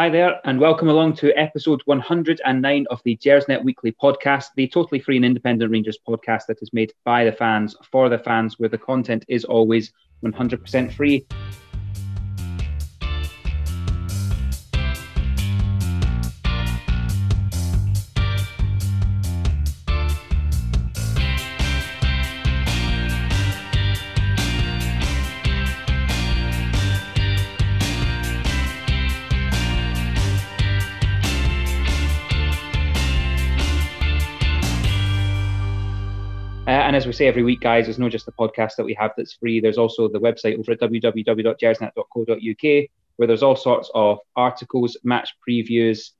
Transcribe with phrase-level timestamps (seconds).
[0.00, 4.98] Hi there, and welcome along to episode 109 of the Gersnet Weekly podcast, the totally
[4.98, 8.70] free and independent Rangers podcast that is made by the fans for the fans, where
[8.70, 9.92] the content is always
[10.24, 11.26] 100% free.
[37.00, 39.32] As we say every week, guys, there's not just the podcast that we have that's
[39.32, 39.58] free.
[39.58, 46.10] There's also the website over at www.gersnet.co.uk where there's all sorts of articles, match previews.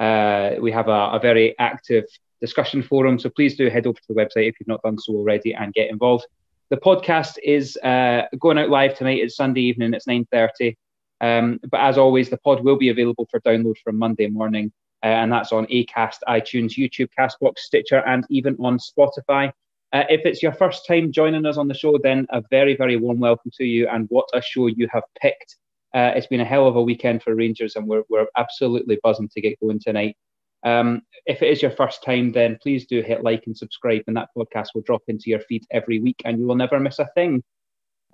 [0.00, 2.02] Uh, we have a, a, very active
[2.40, 5.12] discussion forum, so please do head over to the website if you've not done so
[5.12, 6.26] already and get involved.
[6.70, 9.20] The podcast is uh, going out live tonight.
[9.22, 9.94] It's Sunday evening.
[9.94, 10.74] It's 9:30.
[11.20, 14.72] Um, but as always, the pod will be available for download from Monday morning,
[15.04, 19.52] uh, and that's on Acast, iTunes, YouTube, Castbox, Stitcher, and even on Spotify.
[19.94, 22.96] Uh, if it's your first time joining us on the show, then a very, very
[22.96, 25.54] warm welcome to you and what a show you have picked.
[25.94, 29.28] Uh, it's been a hell of a weekend for Rangers and we're, we're absolutely buzzing
[29.28, 30.16] to get going tonight.
[30.64, 34.16] Um, if it is your first time, then please do hit like and subscribe, and
[34.16, 37.08] that podcast will drop into your feed every week and you will never miss a
[37.14, 37.44] thing.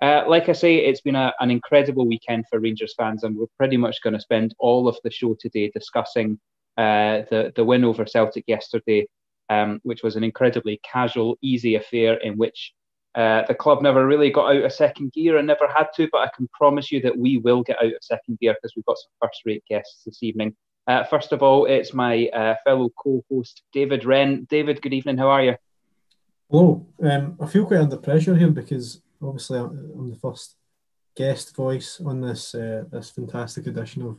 [0.03, 3.45] Uh, like I say, it's been a, an incredible weekend for Rangers fans, and we're
[3.57, 6.39] pretty much going to spend all of the show today discussing
[6.77, 9.07] uh, the, the win over Celtic yesterday,
[9.51, 12.73] um, which was an incredibly casual, easy affair in which
[13.15, 16.07] uh, the club never really got out of second gear and never had to.
[16.09, 18.85] But I can promise you that we will get out of second gear because we've
[18.85, 20.55] got some first-rate guests this evening.
[20.87, 24.47] Uh, first of all, it's my uh, fellow co-host David Wren.
[24.49, 25.17] David, good evening.
[25.17, 25.55] How are you?
[26.49, 26.87] Hello.
[27.03, 30.55] Um, I feel quite under pressure here because obviously I'm the first
[31.15, 34.17] guest voice on this uh, this fantastic edition of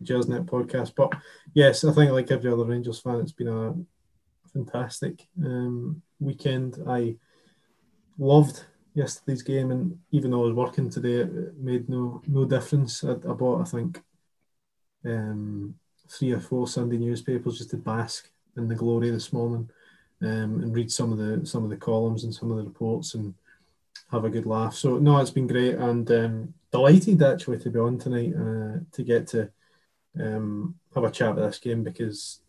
[0.00, 0.94] the Gersnet podcast.
[0.96, 1.12] But
[1.52, 3.74] yes, I think like every other Rangers fan, it's been a
[4.52, 6.78] fantastic um, weekend.
[6.88, 7.16] I
[8.18, 8.64] loved
[8.94, 13.04] yesterday's game, and even though I was working today, it made no no difference.
[13.04, 14.02] I, I bought, I think,
[15.04, 15.74] um,
[16.08, 19.70] three or four Sunday newspapers just to bask in the glory this morning,
[20.22, 23.14] um, and read some of the some of the columns and some of the reports
[23.14, 23.34] and
[24.10, 24.74] have a good laugh.
[24.74, 29.02] So no, it's been great and um, delighted actually to be on tonight uh, to
[29.02, 29.50] get to
[30.18, 32.40] um, have a chat about this game because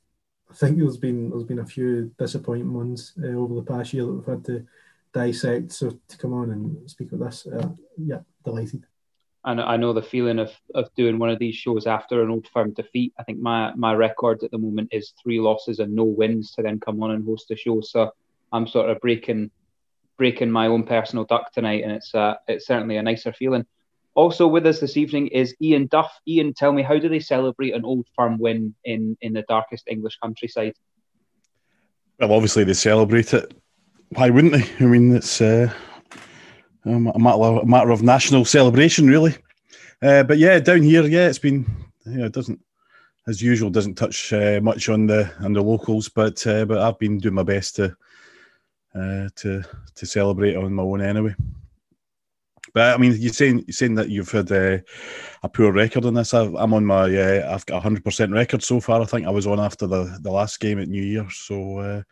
[0.52, 4.06] I think there's been there's been a few disappointing ones uh, over the past year
[4.06, 4.66] that we've had to
[5.14, 5.72] dissect.
[5.72, 8.86] So to come on and speak with this, uh, yeah, delighted.
[9.44, 12.48] And I know the feeling of, of doing one of these shows after an old
[12.50, 13.14] firm defeat.
[13.18, 16.62] I think my, my record at the moment is three losses and no wins to
[16.62, 17.82] then come on and host a show.
[17.82, 18.12] So
[18.52, 19.52] I'm sort of breaking
[20.18, 23.66] breaking my own personal duck tonight, and it's uh, it's certainly a nicer feeling.
[24.14, 26.12] Also with us this evening is Ian Duff.
[26.28, 29.88] Ian, tell me, how do they celebrate an old firm win in, in the darkest
[29.88, 30.74] English countryside?
[32.20, 33.54] Well, obviously they celebrate it.
[34.10, 34.86] Why wouldn't they?
[34.86, 35.74] I mean, it's uh,
[36.86, 39.36] a, matter of, a matter of national celebration, really.
[40.02, 41.66] Uh, but yeah, down here, yeah, it's been,
[42.06, 42.60] you know, it doesn't,
[43.28, 46.98] as usual, doesn't touch uh, much on the on the locals, but uh, but I've
[46.98, 47.96] been doing my best to
[48.96, 49.64] uh, to
[49.96, 51.36] to celebrate on my own anyway.
[52.74, 54.78] But I mean, you're saying you're saying that you've had uh,
[55.44, 56.34] a poor record on this.
[56.34, 59.02] i am on my uh, I've got a hundred percent record so far.
[59.02, 61.28] I think I was on after the, the last game at New Year.
[61.30, 62.04] So uh,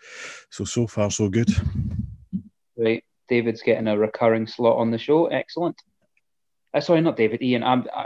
[0.50, 1.50] so so far so good.
[2.78, 5.28] Right, David's getting a recurring slot on the show.
[5.28, 5.82] Excellent.
[6.74, 7.42] Uh, sorry, not David.
[7.42, 7.64] Ian.
[7.64, 8.06] I'm I,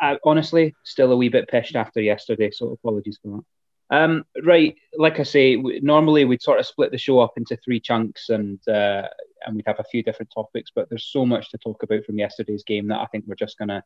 [0.00, 2.50] I, honestly still a wee bit pissed after yesterday.
[2.50, 3.44] So apologies for that.
[3.90, 7.56] Um, right, like I say, we, normally we'd sort of split the show up into
[7.56, 9.08] three chunks, and uh,
[9.44, 10.70] and we'd have a few different topics.
[10.74, 13.58] But there's so much to talk about from yesterday's game that I think we're just
[13.58, 13.82] gonna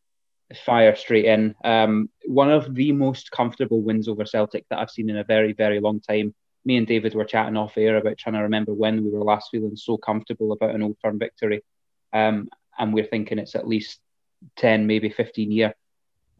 [0.65, 1.55] fire straight in.
[1.65, 5.53] Um, one of the most comfortable wins over Celtic that I've seen in a very,
[5.53, 6.35] very long time.
[6.65, 9.49] Me and David were chatting off air about trying to remember when we were last
[9.51, 11.63] feeling so comfortable about an old firm victory,
[12.13, 12.49] um,
[12.79, 14.01] and we're thinking it's at least
[14.57, 15.75] ten, maybe fifteen year.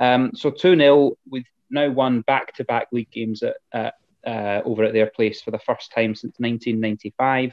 [0.01, 3.95] Um, so 2 0, we've now won back-to-back league games at
[4.27, 7.53] uh, over at their place for the first time since 1995.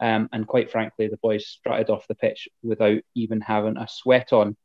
[0.00, 4.32] Um, and quite frankly, the boys strutted off the pitch without even having a sweat
[4.32, 4.56] on.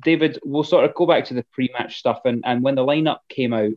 [0.00, 3.18] David, we'll sort of go back to the pre-match stuff, and, and when the lineup
[3.28, 3.72] came out,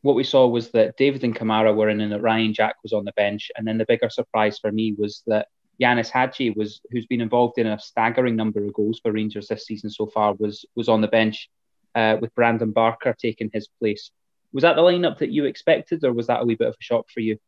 [0.00, 2.94] what we saw was that Davis and Kamara were in, and that Ryan Jack was
[2.94, 5.48] on the bench, and then the bigger surprise for me was that
[5.82, 9.66] Ianis Hagi was, who's been involved in a staggering number of goals for Rangers this
[9.66, 11.50] season so far, was was on the bench
[11.94, 14.10] uh, with Brandon Barker taking his place.
[14.52, 16.82] Was that the lineup that you expected, or was that a wee bit of a
[16.82, 17.38] shock for you?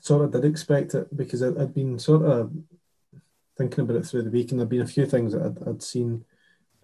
[0.00, 2.52] Sort of did expect it because I'd been sort of
[3.56, 5.82] thinking about it through the week, and there'd been a few things that I'd, I'd
[5.82, 6.24] seen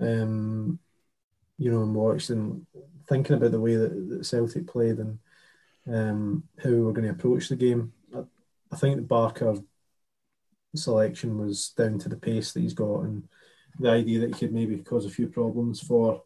[0.01, 0.79] um,
[1.59, 2.67] you know, and watched and
[3.09, 5.19] thinking about the way that, that Celtic played and
[5.87, 8.21] um, how we were going to approach the game, I,
[8.73, 9.57] I think the Barker
[10.75, 13.27] selection was down to the pace that he's got and
[13.79, 16.23] the idea that he could maybe cause a few problems for,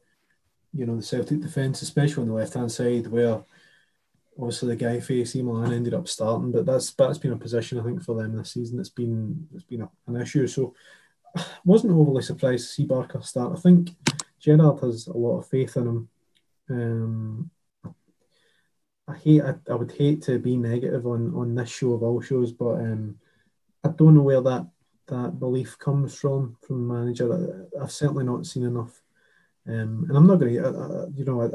[0.72, 3.42] you know, the Celtic defence, especially on the left hand side where
[4.38, 7.82] obviously the guy face Milan ended up starting, but that's that's been a position I
[7.82, 8.80] think for them this season.
[8.80, 10.46] It's been it's been a, an issue.
[10.46, 10.74] So
[11.64, 13.56] wasn't overly surprised to see Barker start.
[13.56, 13.90] I think
[14.38, 16.08] Gerrard has a lot of faith in him.
[16.70, 17.50] Um,
[19.08, 19.42] I hate.
[19.42, 22.74] I, I, would hate to be negative on on this show of all shows, but
[22.74, 23.16] um,
[23.84, 24.66] I don't know where that
[25.08, 27.68] that belief comes from from the manager.
[27.76, 29.02] I, have certainly not seen enough,
[29.66, 31.10] um, and I'm not going to.
[31.14, 31.46] You know, I,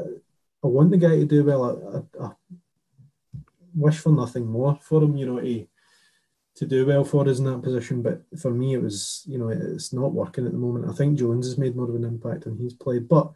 [0.64, 2.06] I, want the guy to do well.
[2.20, 2.30] I, I,
[3.76, 5.16] wish for nothing more for him.
[5.16, 5.66] You know, to
[6.56, 8.02] to do well for us in that position.
[8.02, 10.88] But for me, it was you know it's not working at the moment.
[10.88, 13.08] I think Jones has made more of an impact than he's played.
[13.08, 13.30] But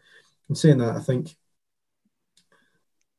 [0.49, 1.37] in saying that, I think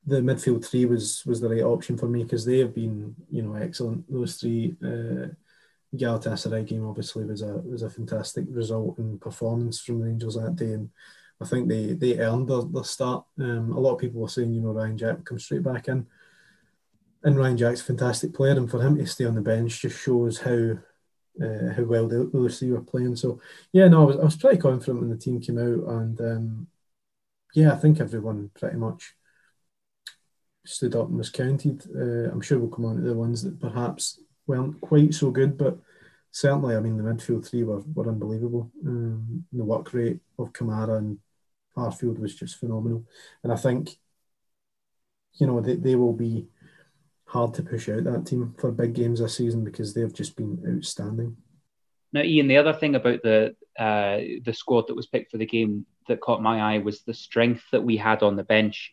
[0.06, 3.44] the midfield three was was the right option for me because they have been you
[3.44, 4.12] know excellent.
[4.12, 4.76] Those three.
[4.84, 5.28] Uh,
[5.94, 10.56] Galatasaray game obviously was a was a fantastic result and performance from the Angels that
[10.56, 10.90] day, and
[11.42, 13.26] I think they they earned their, their start.
[13.38, 16.08] Um, a lot of people were saying you know Ryan Jack come straight back in
[17.24, 20.00] and Ryan Jack's a fantastic player, and for him to stay on the bench just
[20.00, 20.78] shows how
[21.42, 23.16] uh, how well the those were playing.
[23.16, 23.40] So
[23.72, 26.68] yeah, no, I was, I was pretty confident when the team came out, and um,
[27.54, 29.14] yeah, I think everyone pretty much
[30.66, 31.84] stood up and was counted.
[31.96, 35.58] Uh, I'm sure we'll come on to the ones that perhaps weren't quite so good,
[35.58, 35.78] but
[36.32, 38.72] certainly, I mean, the midfield three were, were unbelievable.
[38.86, 41.20] Um, the work rate of Kamara and
[41.78, 43.06] Arfield was just phenomenal,
[43.44, 43.98] and I think
[45.36, 46.48] you know they, they will be
[47.32, 50.62] hard to push out that team for big games this season because they've just been
[50.76, 51.38] outstanding.
[52.12, 55.46] Now, Ian, the other thing about the uh, the squad that was picked for the
[55.46, 58.92] game that caught my eye was the strength that we had on the bench,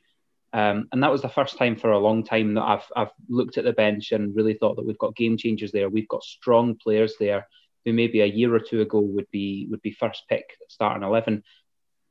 [0.52, 3.58] um, and that was the first time for a long time that I've I've looked
[3.58, 5.88] at the bench and really thought that we've got game changers there.
[5.88, 7.48] We've got strong players there
[7.84, 11.42] who maybe a year or two ago would be would be first pick starting eleven.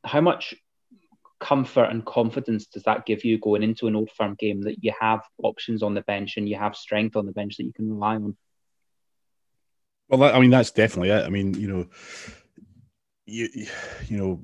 [0.03, 0.53] How much
[1.39, 4.91] comfort and confidence does that give you going into an old firm game that you
[4.99, 7.89] have options on the bench and you have strength on the bench that you can
[7.89, 8.35] rely on?
[10.09, 11.25] Well, I mean, that's definitely it.
[11.25, 11.87] I mean, you know,
[13.25, 13.49] you,
[14.07, 14.41] you know,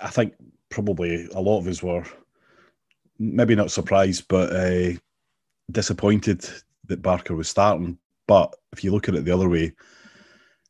[0.00, 0.34] I think
[0.70, 2.04] probably a lot of us were
[3.18, 4.98] maybe not surprised, but uh,
[5.70, 6.48] disappointed
[6.86, 7.98] that Barker was starting.
[8.26, 9.72] But if you look at it the other way,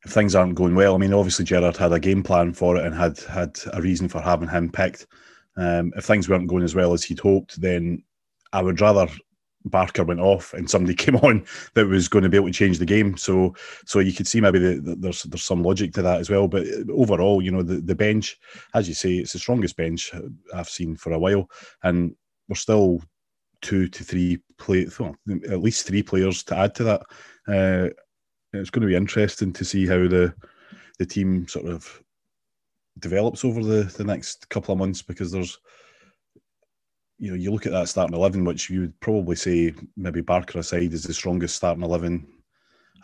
[0.05, 2.85] if things aren't going well, I mean, obviously Gerrard had a game plan for it
[2.85, 5.07] and had had a reason for having him picked.
[5.57, 8.03] Um, if things weren't going as well as he'd hoped, then
[8.53, 9.07] I would rather
[9.65, 12.77] Barker went off and somebody came on that was going to be able to change
[12.79, 13.17] the game.
[13.17, 13.55] So,
[13.85, 16.47] so you could see maybe the, the, there's there's some logic to that as well.
[16.47, 18.37] But overall, you know, the, the bench,
[18.73, 20.11] as you say, it's the strongest bench
[20.53, 21.49] I've seen for a while,
[21.83, 22.15] and
[22.47, 23.01] we're still
[23.61, 25.15] two to three play, well,
[25.49, 27.01] at least three players to add to that.
[27.47, 27.89] Uh,
[28.53, 30.33] it's going to be interesting to see how the
[30.97, 32.01] the team sort of
[32.99, 35.59] develops over the, the next couple of months because there's
[37.17, 40.59] you know you look at that starting 11 which you would probably say maybe barker
[40.59, 42.27] aside is the strongest starting 11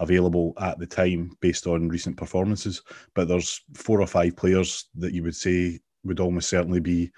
[0.02, 2.82] available at the time based on recent performances.
[3.14, 7.12] But there's four or five players that you would say would almost certainly be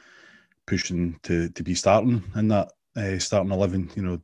[0.67, 4.21] pushing to to be starting in that uh, starting 11 you know.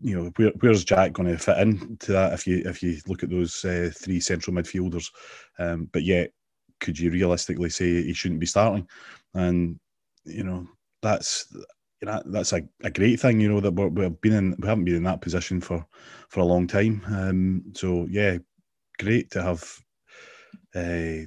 [0.00, 2.96] You know where, where's Jack going to fit in to that if you if you
[3.06, 5.10] look at those uh, three central midfielders?
[5.58, 6.32] Um, but yet
[6.80, 8.88] could you realistically say he shouldn't be starting?
[9.34, 9.78] And
[10.24, 10.66] you know
[11.02, 11.46] that's
[12.00, 13.40] you know that's a, a great thing.
[13.40, 15.84] You know that we have been in we haven't been in that position for
[16.28, 17.02] for a long time.
[17.06, 18.38] Um, so yeah,
[18.98, 19.62] great to have
[20.74, 21.26] uh,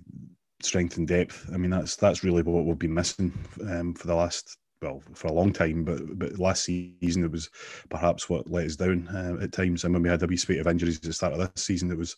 [0.62, 1.50] strength and depth.
[1.54, 3.34] I mean that's that's really what we've been missing
[3.70, 7.50] um, for the last well for a long time, but but last season it was
[7.90, 9.84] perhaps what let us down uh, at times.
[9.84, 11.92] And when we had a wee spate of injuries at the start of this season,
[11.92, 12.16] it was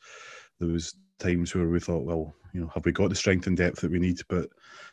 [0.60, 3.58] there was times where we thought, well, you know, have we got the strength and
[3.58, 4.20] depth that we need?
[4.30, 4.50] But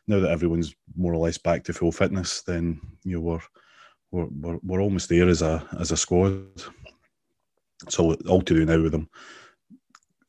[0.07, 4.59] now that everyone's more or less back to full fitness, then you know we're we're
[4.63, 6.45] we're, almost there as a as a squad.
[7.89, 9.09] So all to do now with them,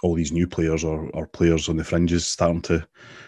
[0.03, 2.85] all these new players or, or players on the fringes starting to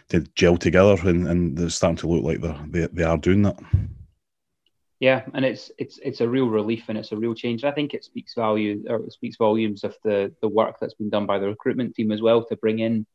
[0.09, 3.57] to gel together, and, and they're starting to look like they they are doing that.
[4.99, 7.65] Yeah, and it's it's it's a real relief and it's a real change.
[7.65, 11.09] I think it speaks value or it speaks volumes of the the work that's been
[11.09, 13.05] done by the recruitment team as well to bring in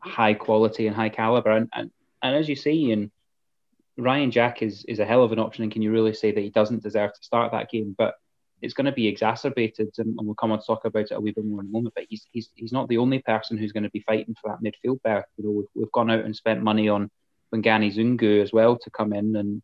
[0.00, 1.50] high quality and high caliber.
[1.50, 1.90] And and,
[2.22, 3.12] and as you see, and
[3.96, 5.62] Ryan Jack is is a hell of an option.
[5.62, 7.94] And can you really say that he doesn't deserve to start that game?
[7.96, 8.14] But
[8.60, 11.20] it's going to be exacerbated, and, and we'll come on to talk about it a
[11.20, 11.94] wee bit more in a moment.
[11.94, 14.62] But he's he's he's not the only person who's going to be fighting for that
[14.62, 15.26] midfield berth.
[15.36, 17.08] You know, we've, we've gone out and spent money on
[17.54, 19.62] Bongani Zungu as well to come in, and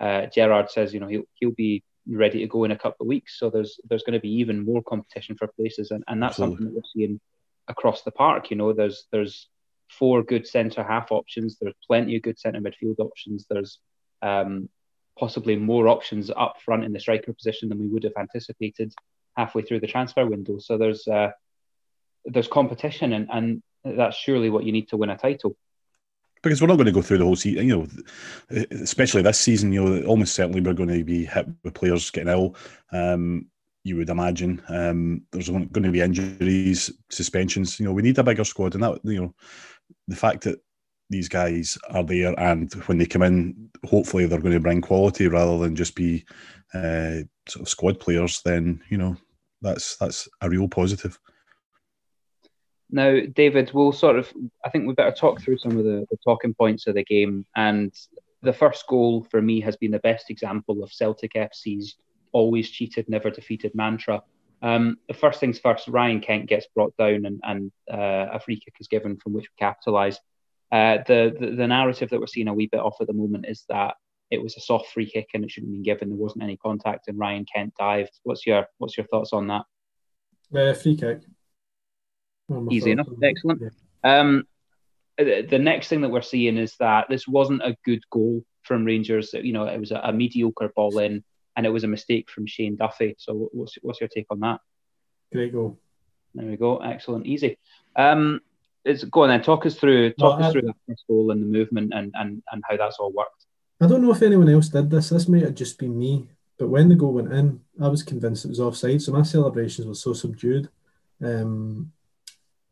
[0.00, 3.08] uh, Gerrard says you know he'll he'll be ready to go in a couple of
[3.08, 3.38] weeks.
[3.38, 6.56] So there's there's going to be even more competition for places, and, and that's Absolutely.
[6.56, 7.20] something that we're seeing
[7.68, 8.50] across the park.
[8.50, 9.48] You know, there's there's
[9.90, 11.58] four good centre half options.
[11.60, 13.46] There's plenty of good centre midfield options.
[13.48, 13.78] There's
[14.22, 14.68] um,
[15.18, 18.92] possibly more options up front in the striker position than we would have anticipated
[19.36, 20.58] halfway through the transfer window.
[20.58, 21.30] So there's uh,
[22.24, 25.56] there's competition, and, and that's surely what you need to win a title.
[26.42, 29.72] Because we're not going to go through the whole season, you know, especially this season.
[29.72, 32.54] You know, almost certainly we're going to be hit with players getting ill.
[32.92, 33.46] Um,
[33.84, 37.80] you would imagine um, there's going to be injuries, suspensions.
[37.80, 39.34] You know, we need a bigger squad, and that you know,
[40.06, 40.60] the fact that
[41.10, 45.26] these guys are there, and when they come in, hopefully they're going to bring quality
[45.26, 46.24] rather than just be
[46.74, 48.42] uh, sort of squad players.
[48.44, 49.16] Then you know,
[49.62, 51.18] that's that's a real positive.
[52.90, 54.32] Now, David, we'll sort of,
[54.64, 57.44] I think we better talk through some of the, the talking points of the game.
[57.54, 57.94] And
[58.42, 61.96] the first goal for me has been the best example of Celtic FC's
[62.32, 64.22] always cheated, never defeated mantra.
[64.62, 68.58] Um, the first things first, Ryan Kent gets brought down and, and uh, a free
[68.58, 70.18] kick is given from which we capitalise.
[70.72, 73.46] Uh, the, the, the narrative that we're seeing a wee bit off at the moment
[73.48, 73.94] is that
[74.30, 76.08] it was a soft free kick and it shouldn't have been given.
[76.08, 78.18] There wasn't any contact and Ryan Kent dived.
[78.24, 79.62] What's your what's your thoughts on that?
[80.54, 81.20] Uh, free kick.
[82.70, 83.08] Easy enough.
[83.22, 83.62] Excellent.
[83.62, 84.20] Yeah.
[84.20, 84.46] Um,
[85.18, 89.34] the next thing that we're seeing is that this wasn't a good goal from Rangers.
[89.34, 91.24] You know, it was a, a mediocre ball in,
[91.56, 93.16] and it was a mistake from Shane Duffy.
[93.18, 94.60] So, what's what's your take on that?
[95.32, 95.78] Great goal.
[96.34, 96.78] There we go.
[96.78, 97.26] Excellent.
[97.26, 97.58] Easy.
[97.96, 98.40] Um,
[98.84, 99.42] it's go on then.
[99.42, 102.12] Talk us through talk well, us I, through that first goal and the movement and,
[102.14, 103.46] and and how that's all worked.
[103.80, 105.08] I don't know if anyone else did this.
[105.08, 106.28] This might have just been me.
[106.58, 109.00] But when the goal went in, I was convinced it was offside.
[109.02, 110.68] So my celebrations were so subdued.
[111.22, 111.92] Um,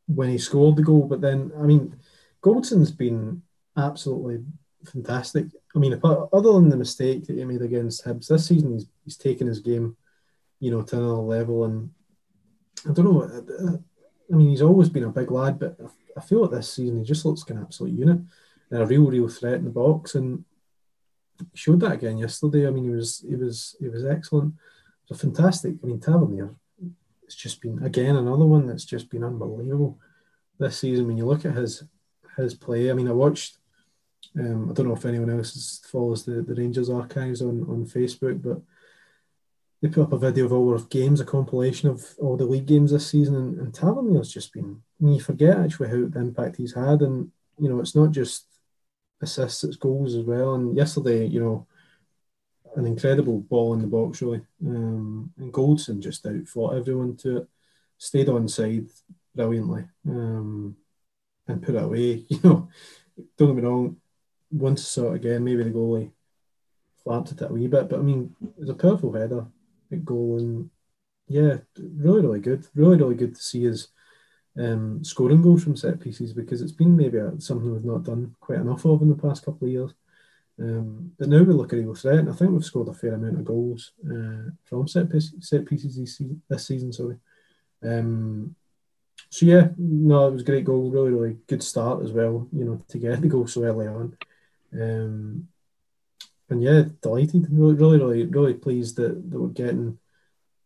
[0.06, 1.04] when he scored the goal.
[1.04, 1.96] But then, I mean,
[2.40, 3.42] Goldson's been
[3.76, 4.44] absolutely
[4.84, 5.46] fantastic.
[5.74, 8.86] I mean, apart, other than the mistake that he made against Hibs this season, he's,
[9.04, 9.96] he's taken his game,
[10.60, 11.64] you know, to another level.
[11.64, 11.90] And
[12.88, 13.22] I don't know.
[13.22, 13.76] Uh, uh,
[14.32, 15.78] I mean, he's always been a big lad, but
[16.16, 18.18] I feel like this season he just looks like an absolute unit
[18.70, 20.14] and a real, real threat in the box.
[20.14, 20.44] And
[21.54, 22.66] showed that again yesterday.
[22.66, 24.54] I mean, he was, he was, he was excellent.
[24.54, 25.74] It was a fantastic.
[25.82, 26.54] I mean, Tavernier
[27.26, 29.98] it's just been again another one that's just been unbelievable
[30.58, 31.06] this season.
[31.06, 31.84] When you look at his
[32.36, 33.58] his play, I mean, I watched.
[34.38, 38.42] Um, I don't know if anyone else follows the, the Rangers archives on, on Facebook,
[38.42, 38.60] but
[39.80, 42.66] they put up a video of all of games, a compilation of all the league
[42.66, 44.82] games this season, and, and Tavernier's just been.
[45.00, 48.10] I mean, you forget actually how the impact he's had, and you know, it's not
[48.10, 48.46] just
[49.22, 50.54] assists, it's goals as well.
[50.54, 51.66] And yesterday, you know,
[52.76, 54.42] an incredible ball in the box, really.
[54.64, 57.48] Um, and Goldson just out fought everyone to it,
[57.98, 58.86] stayed on side
[59.34, 60.76] brilliantly, um,
[61.48, 62.24] and put it away.
[62.30, 62.68] You know,
[63.38, 63.96] don't get me wrong,
[64.50, 66.10] once I saw it again, maybe the goalie
[67.02, 69.46] flapped it a wee bit, but I mean, it was a powerful header
[69.90, 70.70] at goal, and
[71.28, 72.66] yeah, really, really good.
[72.74, 73.88] Really, really good to see us
[74.58, 78.58] um, scoring goals from set pieces because it's been maybe something we've not done quite
[78.58, 79.94] enough of in the past couple of years.
[80.58, 83.14] Um, but now we look at real threat, and I think we've scored a fair
[83.14, 86.92] amount of goals uh, from set, piece, set pieces this, this season.
[86.92, 87.16] Sorry.
[87.82, 88.54] Um,
[89.28, 90.90] so yeah, no, it was a great goal.
[90.90, 92.48] Really, really good start as well.
[92.52, 94.16] You know, to get the goal so early on.
[94.72, 95.48] Um,
[96.48, 97.46] and yeah, delighted.
[97.50, 99.98] Really, really, really, really pleased that, that we're getting,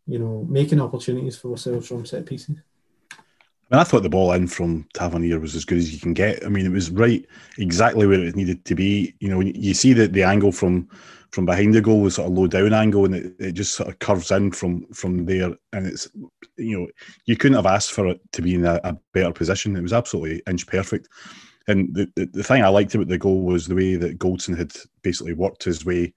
[0.05, 2.57] you know, making opportunities for ourselves from set pieces.
[3.71, 6.13] I, mean, I thought the ball in from Tavernier was as good as you can
[6.13, 6.45] get.
[6.45, 7.25] I mean, it was right
[7.57, 9.15] exactly where it needed to be.
[9.21, 10.89] You know, you see that the angle from
[11.31, 13.87] from behind the goal was sort of low down angle, and it, it just sort
[13.87, 15.53] of curves in from from there.
[15.71, 16.09] And it's
[16.57, 16.87] you know
[17.25, 19.77] you couldn't have asked for it to be in a, a better position.
[19.77, 21.07] It was absolutely inch perfect.
[21.67, 24.57] And the, the, the thing I liked about the goal was the way that Goldson
[24.57, 24.73] had
[25.03, 26.13] basically worked his way.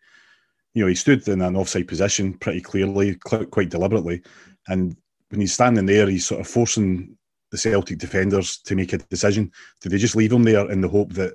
[0.73, 4.23] You know, he stood in an offside position pretty clearly, quite deliberately,
[4.67, 4.97] and
[5.29, 7.17] when he's standing there, he's sort of forcing
[7.55, 9.53] the Celtic defenders to make a decision.
[9.81, 11.35] Do they just leave him there in the hope that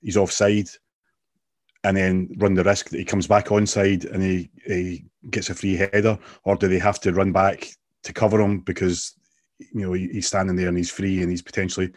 [0.00, 0.68] he's offside
[1.82, 5.56] and then run the risk that he comes back onside and he, he gets a
[5.56, 6.16] free header?
[6.44, 7.66] Or do they have to run back
[8.04, 9.16] to cover him because
[9.58, 11.90] you know he's standing there and he's free and he's potentially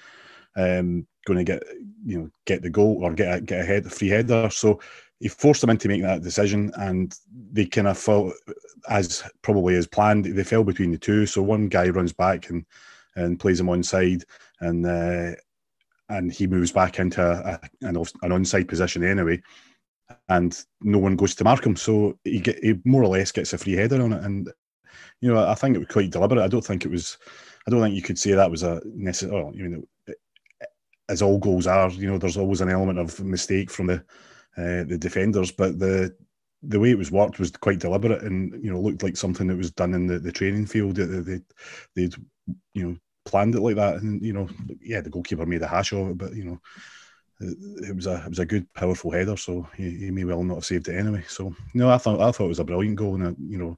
[0.55, 1.61] um, going to get
[2.03, 4.49] you know get the goal or get a, get a head a free header?
[4.49, 4.79] So
[5.19, 7.15] he forced them into making that decision, and
[7.51, 8.33] they kind of felt
[8.89, 10.25] as probably as planned.
[10.25, 11.27] They fell between the two.
[11.27, 12.65] So one guy runs back and
[13.15, 14.23] and plays him onside,
[14.59, 15.35] and uh,
[16.09, 19.41] and he moves back into a, an, an onside position anyway,
[20.29, 23.53] and no one goes to mark him, so he get he more or less gets
[23.53, 24.49] a free header on it, and
[25.21, 26.43] you know I think it was quite deliberate.
[26.43, 27.17] I don't think it was.
[27.67, 29.41] I don't think you could say that was a necessary.
[29.41, 30.13] Oh, you know,
[31.09, 34.03] as all goals are, you know, there's always an element of mistake from the
[34.57, 36.15] uh, the defenders, but the
[36.63, 39.57] the way it was worked was quite deliberate and you know looked like something that
[39.57, 40.95] was done in the, the training field.
[40.95, 41.41] They, they
[41.95, 42.15] they'd
[42.73, 44.49] you know planned it like that, and you know
[44.81, 46.59] yeah the goalkeeper made a hash of it, but you know
[47.41, 50.55] it was a it was a good powerful header, so he, he may well not
[50.55, 51.23] have saved it anyway.
[51.27, 53.77] So no, I thought I thought it was a brilliant goal, and you know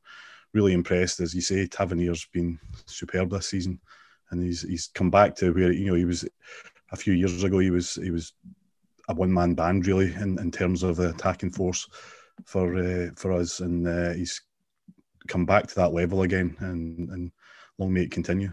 [0.53, 1.67] really impressed as you say.
[1.67, 3.79] Tavernier's been superb this season,
[4.31, 6.27] and he's he's come back to where you know he was
[6.91, 7.59] a few years ago.
[7.59, 8.33] He was he was
[9.09, 11.87] a one man band really in, in terms of the attacking force
[12.45, 14.41] for uh, for us, and uh, he's
[15.27, 17.31] come back to that level again, and and
[17.77, 18.51] long may it continue.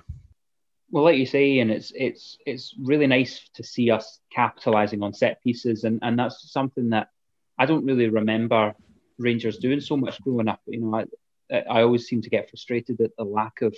[0.91, 5.13] Well, like you say, and it's it's it's really nice to see us capitalising on
[5.13, 7.09] set pieces, and and that's something that
[7.57, 8.75] I don't really remember
[9.19, 10.61] Rangers doing so much growing up.
[10.67, 11.05] You know,
[11.51, 13.77] I I always seem to get frustrated at the lack of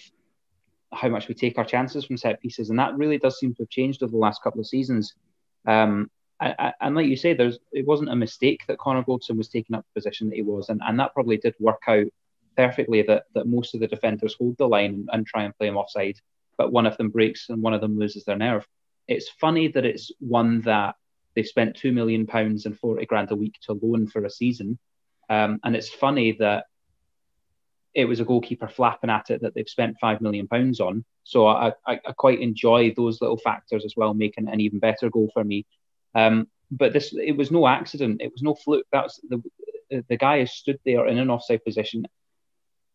[0.92, 3.62] how much we take our chances from set pieces, and that really does seem to
[3.62, 5.14] have changed over the last couple of seasons.
[5.66, 9.76] Um, and like you say, there's it wasn't a mistake that Connor Goldson was taking
[9.76, 12.06] up the position that he was, and, and that probably did work out
[12.56, 13.02] perfectly.
[13.02, 16.18] That that most of the defenders hold the line and try and play him offside,
[16.56, 18.66] but one of them breaks and one of them loses their nerve.
[19.08, 20.96] It's funny that it's one that
[21.34, 24.78] they spent two million pounds and forty grand a week to loan for a season,
[25.28, 26.66] um, and it's funny that
[27.94, 31.04] it was a goalkeeper flapping at it that they've spent five million pounds on.
[31.24, 35.10] So I, I, I, quite enjoy those little factors as well, making an even better
[35.10, 35.66] goal for me.
[36.14, 38.22] Um, but this it was no accident.
[38.22, 38.86] It was no fluke.
[38.90, 39.42] That's the
[40.08, 42.06] the guy has stood there in an offside position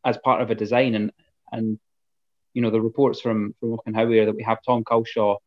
[0.06, 1.12] as part of a design, and
[1.51, 1.80] and
[2.54, 5.38] you know the reports from from Auchenhowie that we have Tom Culshaw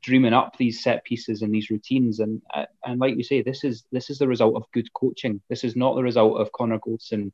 [0.00, 3.64] dreaming up these set pieces and these routines, and uh, and like you say, this
[3.64, 5.40] is this is the result of good coaching.
[5.48, 7.32] This is not the result of Connor Goldson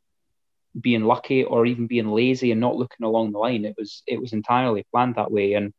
[0.79, 3.65] being lucky or even being lazy and not looking along the line.
[3.65, 5.73] It was it was entirely planned that way, and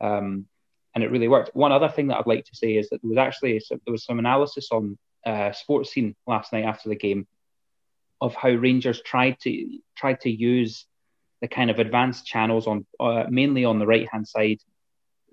[0.00, 0.46] um,
[0.94, 1.54] and it really worked.
[1.54, 3.92] One other thing that I'd like to say is that there was actually some, there
[3.92, 7.26] was some analysis on uh, Sportscene last night after the game
[8.20, 10.86] of how Rangers tried to tried to use
[11.40, 14.58] the kind of advanced channels on uh, mainly on the right hand side.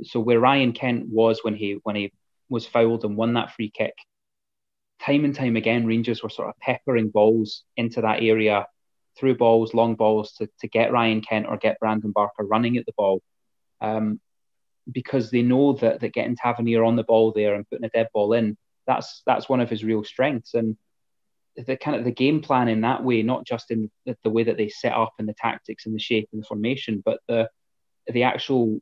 [0.03, 2.11] So where Ryan Kent was when he when he
[2.49, 3.93] was fouled and won that free kick,
[4.99, 8.67] time and time again Rangers were sort of peppering balls into that area
[9.17, 12.85] through balls, long balls to, to get Ryan Kent or get Brandon Barker running at
[12.85, 13.21] the ball.
[13.79, 14.19] Um,
[14.91, 18.09] because they know that, that getting Tavernier on the ball there and putting a dead
[18.13, 20.53] ball in, that's that's one of his real strengths.
[20.55, 20.77] And
[21.55, 24.43] the kind of the game plan in that way, not just in the, the way
[24.43, 27.49] that they set up and the tactics and the shape and the formation, but the
[28.11, 28.79] the actual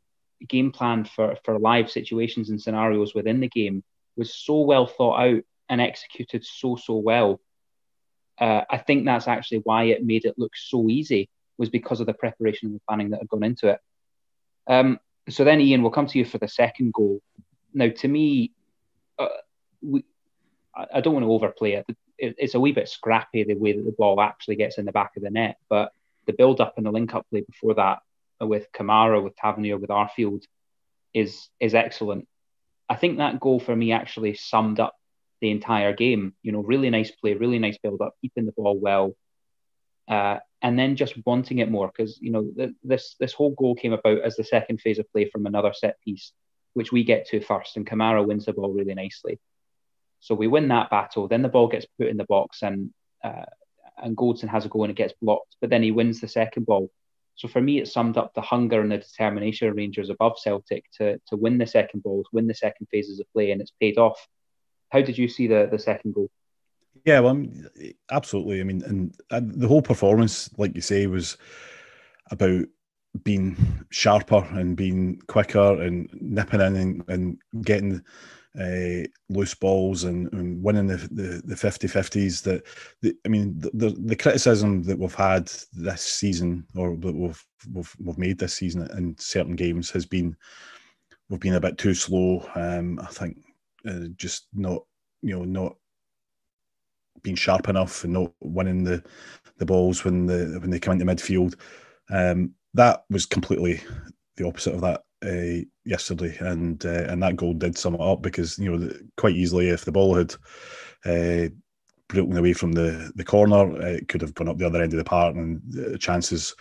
[0.48, 3.84] game plan for, for live situations and scenarios within the game
[4.16, 7.40] was so well thought out and executed so so well
[8.42, 12.08] uh, I think that's actually why it made it look so easy was because of
[12.08, 13.80] the preparation and the planning that had gone into it.
[14.68, 17.22] Um, so then, Ian, we'll come to you for the second goal.
[17.72, 18.52] Now, to me,
[19.20, 19.28] uh,
[19.84, 20.04] we,
[20.74, 21.86] I don't want to overplay it.
[22.24, 25.18] It's a wee bit scrappy the way that the ball actually gets in the back
[25.18, 25.92] of the net, but
[26.28, 28.00] the build up and the link up play before that
[28.40, 30.44] with Kamara, with Tavernier, with Arfield
[31.14, 32.28] is is excellent.
[32.90, 34.96] I think that goal for me actually summed up
[35.40, 36.34] the entire game.
[36.44, 39.16] You know, really nice play, really nice build up, keeping the ball well,
[40.08, 43.76] uh, and then just wanting it more because you know th- this this whole goal
[43.76, 46.34] came about as the second phase of play from another set piece,
[46.74, 49.40] which we get to first, and Kamara wins the ball really nicely.
[50.22, 51.28] So we win that battle.
[51.28, 52.92] Then the ball gets put in the box, and
[53.24, 53.46] uh,
[53.98, 55.58] and Goldson has a goal and it gets blocked.
[55.60, 56.90] But then he wins the second ball.
[57.36, 60.86] So for me, it summed up the hunger and the determination of Rangers above Celtic
[60.98, 63.98] to to win the second balls, win the second phases of play, and it's paid
[63.98, 64.28] off.
[64.90, 66.30] How did you see the the second goal?
[67.06, 67.44] Yeah, well,
[68.12, 68.60] absolutely.
[68.60, 71.38] I mean, and, and the whole performance, like you say, was
[72.30, 72.66] about
[73.24, 78.04] being sharper and being quicker and nipping in and, and getting
[78.60, 82.64] uh, loose balls and, and winning the, the, the 50-50s that
[83.02, 87.96] the, I mean the, the, criticism that we've had this season or that we've, we've
[88.00, 90.36] we've made this season in certain games has been
[91.30, 93.38] we've been a bit too slow um, I think
[93.88, 94.84] uh, just not
[95.22, 95.76] you know not
[97.24, 99.04] being sharp enough and not winning the
[99.58, 101.56] the balls when the when they come into midfield.
[102.10, 103.82] Um, that was completely
[104.38, 108.22] the opposite of that uh, yesterday, and uh, and that goal did sum it up
[108.22, 110.34] because you know quite easily if the ball had
[111.06, 111.50] uh,
[112.08, 114.98] broken away from the the corner, it could have gone up the other end of
[114.98, 116.56] the park, and the chances.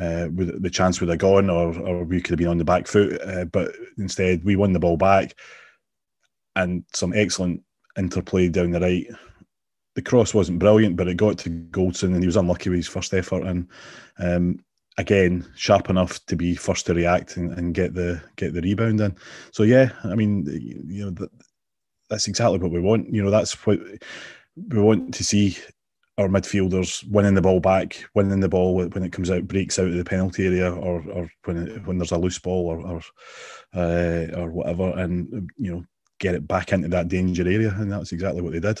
[0.00, 2.64] Uh, would, the chance would have gone, or, or we could have been on the
[2.64, 3.16] back foot.
[3.24, 5.36] Uh, but instead, we won the ball back
[6.56, 7.62] and some excellent
[7.96, 9.06] interplay down the right.
[9.94, 12.88] The cross wasn't brilliant, but it got to Goldson, and he was unlucky with his
[12.88, 13.44] first effort.
[13.44, 13.68] And
[14.18, 14.58] um,
[14.96, 19.00] again sharp enough to be first to react and, and get the get the rebound
[19.00, 19.16] in.
[19.52, 20.46] So yeah, I mean,
[20.86, 21.30] you know, that,
[22.10, 23.12] that's exactly what we want.
[23.12, 23.80] You know, that's what
[24.68, 25.58] we want to see
[26.16, 29.88] our midfielders winning the ball back, winning the ball when it comes out, breaks out
[29.88, 33.00] of the penalty area, or, or when it, when there's a loose ball or or,
[33.74, 35.84] uh, or whatever, and you know
[36.20, 38.80] get it back into that danger area, and that's exactly what they did.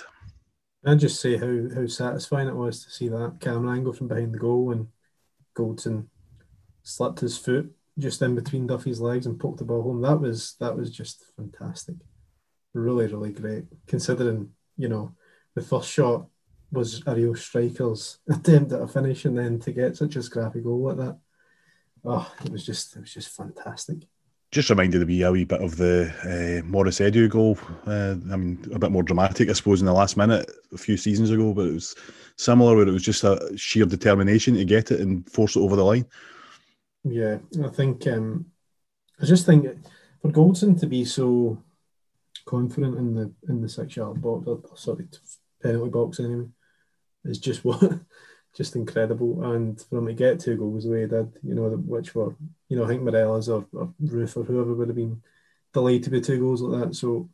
[0.86, 4.32] I'd just say how how satisfying it was to see that camera angle from behind
[4.32, 4.86] the goal and
[5.54, 6.06] Goldson
[6.82, 10.02] slipped his foot just in between Duffy's legs and poked the ball home.
[10.02, 11.96] That was that was just fantastic,
[12.72, 13.64] really really great.
[13.86, 15.14] Considering you know
[15.54, 16.26] the first shot
[16.72, 20.60] was a real striker's attempt at a finish, and then to get such a scrappy
[20.60, 21.18] goal like that,
[22.04, 23.98] oh, it was just it was just fantastic.
[24.54, 27.58] Just reminded me a wee bit of the uh, Maurice Edu goal.
[27.88, 30.96] Uh, I mean, a bit more dramatic, I suppose, in the last minute a few
[30.96, 31.96] seasons ago, but it was
[32.36, 35.74] similar where it was just a sheer determination to get it and force it over
[35.74, 36.06] the line.
[37.02, 38.46] Yeah, I think um,
[39.20, 39.66] I just think
[40.22, 41.60] for Goldson to be so
[42.46, 45.08] confident in the in the six yard box, or sorry,
[45.60, 46.46] penalty box anyway,
[47.24, 47.82] is just what
[48.56, 49.42] just incredible.
[49.52, 52.34] And for him to get two goals the way he did, you know, which were,
[52.68, 55.22] you know, I think Morelos or, or Roofe or whoever would have been
[55.72, 56.94] delayed to be two goals like that.
[56.94, 57.28] So,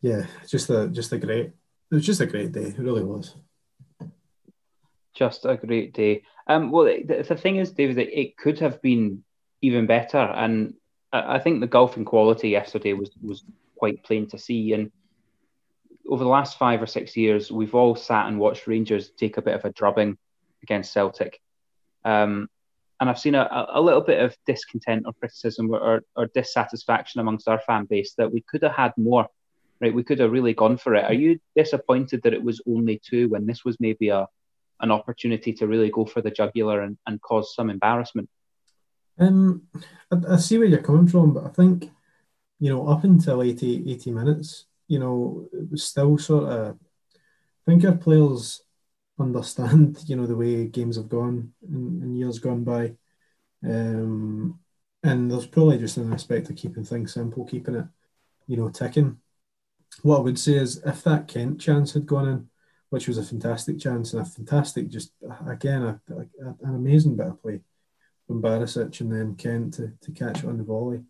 [0.00, 1.46] yeah, just a just a great.
[1.90, 2.64] It was just a great day.
[2.64, 3.36] It really was.
[5.14, 6.24] Just a great day.
[6.48, 9.22] Um, well, the, the thing is, David, it, it could have been
[9.62, 10.74] even better, and
[11.12, 13.44] I, I think the golfing quality yesterday was was
[13.76, 14.72] quite plain to see.
[14.72, 14.90] And
[16.08, 19.42] over the last five or six years, we've all sat and watched Rangers take a
[19.42, 20.18] bit of a drubbing
[20.62, 21.40] against Celtic.
[22.04, 22.48] Um,
[23.00, 27.48] and I've seen a, a, little bit of discontent or criticism or, or, dissatisfaction amongst
[27.48, 29.26] our fan base that we could have had more.
[29.80, 31.04] Right, we could have really gone for it.
[31.04, 34.28] Are you disappointed that it was only two when this was maybe a
[34.80, 38.28] an opportunity to really go for the jugular and, and cause some embarrassment?
[39.18, 39.62] Um,
[40.10, 41.90] I, I see where you're coming from, but I think
[42.60, 46.78] you know up until 80, 80 minutes, you know, it was still sort of.
[47.66, 48.62] I think our players
[49.18, 52.94] understand, you know, the way games have gone in, in years gone by,
[53.64, 54.58] um,
[55.02, 57.86] and there's probably just an aspect of keeping things simple, keeping it,
[58.46, 59.18] you know, ticking.
[60.02, 62.48] What I would say is, if that Kent chance had gone in,
[62.90, 65.12] which was a fantastic chance and a fantastic, just
[65.46, 66.18] again, a, a,
[66.62, 67.60] an amazing bit of play
[68.26, 71.02] from Barisic and then Kent to, to catch it on the volley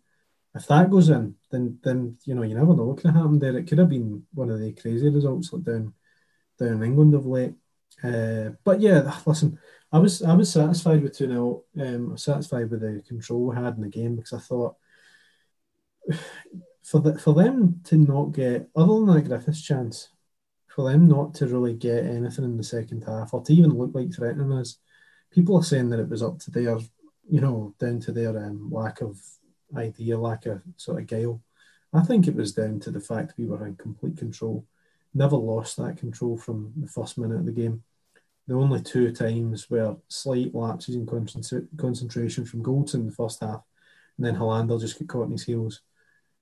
[0.55, 3.41] if that goes in, then then you know you never know what could have happened
[3.41, 3.57] there.
[3.57, 5.93] It could have been one of the crazy results like down
[6.57, 7.53] down in England of late.
[8.03, 9.59] Uh, but yeah, listen,
[9.91, 13.47] I was I was satisfied with two 0 um, I was satisfied with the control
[13.47, 14.75] we had in the game because I thought
[16.83, 20.09] for the, for them to not get other than that Griffiths chance,
[20.67, 23.91] for them not to really get anything in the second half or to even look
[23.93, 24.77] like threatening us,
[25.31, 26.77] people are saying that it was up to their
[27.29, 29.19] you know down to their um, lack of
[29.75, 31.41] idea, lack of sort of guile.
[31.93, 34.65] I think it was down to the fact we were in complete control.
[35.13, 37.83] Never lost that control from the first minute of the game.
[38.47, 43.63] The only two times were slight lapses in concentration from Goldson in the first half,
[44.17, 45.81] and then Helander just got caught in his heels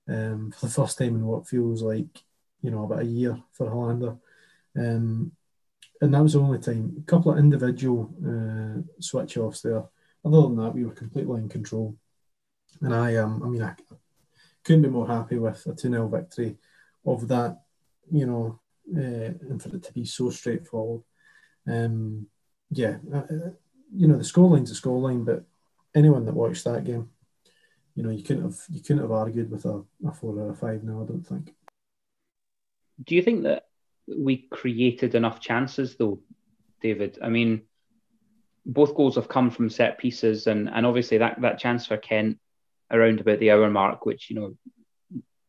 [0.08, 2.22] um, for the first time in what feels like
[2.60, 4.18] you know about a year for Helander.
[4.76, 5.32] Um,
[6.00, 6.96] and that was the only time.
[6.98, 9.84] A couple of individual uh, switch offs there.
[10.24, 11.96] Other than that, we were completely in control.
[12.80, 13.74] And I am, um, I mean, I
[14.64, 16.56] couldn't be more happy with a 2 0 victory
[17.06, 17.62] of that,
[18.10, 18.60] you know,
[18.94, 21.02] uh, and for it to be so straightforward.
[21.66, 22.26] Um,
[22.70, 23.50] yeah, uh, uh
[23.96, 25.44] you know, the scoreline's a scoreline, but
[25.94, 27.08] anyone that watched that game,
[27.94, 30.54] you know, you couldn't have you couldn't have argued with a, a four or a
[30.54, 31.54] five now, I don't think.
[33.04, 33.66] Do you think that
[34.06, 36.20] we created enough chances though,
[36.80, 37.18] David?
[37.22, 37.62] I mean,
[38.66, 42.38] both goals have come from set pieces and, and obviously that, that chance for Kent
[42.90, 44.56] around about the hour mark, which you know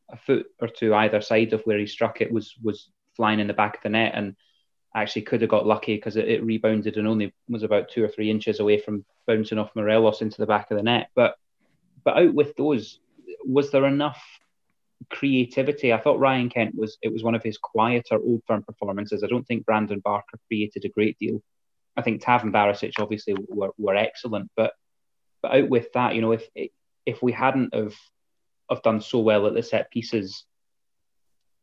[0.09, 3.47] a foot or two either side of where he struck it was was flying in
[3.47, 4.35] the back of the net and
[4.95, 8.07] actually could have got lucky because it, it, rebounded and only was about two or
[8.07, 11.09] three inches away from bouncing off Morelos into the back of the net.
[11.15, 11.35] But
[12.03, 12.99] but out with those,
[13.43, 14.23] was there enough
[15.09, 15.91] creativity?
[15.91, 19.23] I thought Ryan Kent was it was one of his quieter old firm performances.
[19.23, 21.41] I don't think Brandon Barker created a great deal.
[21.97, 24.73] I think Tav and Barisic obviously were, were excellent, but
[25.41, 26.47] but out with that, you know, if
[27.05, 27.95] if we hadn't have
[28.69, 30.45] have done so well at the set pieces,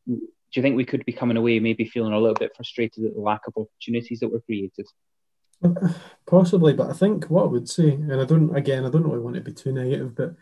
[0.07, 0.21] do
[0.53, 3.21] you think we could be coming away maybe feeling a little bit frustrated at the
[3.21, 4.87] lack of opportunities that were created?
[6.27, 9.21] Possibly, but I think what I would say, and I don't again, I don't really
[9.21, 10.35] want to be too negative, but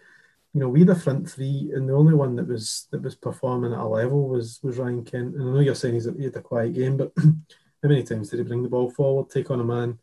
[0.52, 3.72] you know, we the front three, and the only one that was that was performing
[3.72, 5.34] at a level was was Ryan Kent.
[5.36, 8.30] And I know you're saying he's he had a quiet game, but how many times
[8.30, 9.98] did he bring the ball forward, take on a man,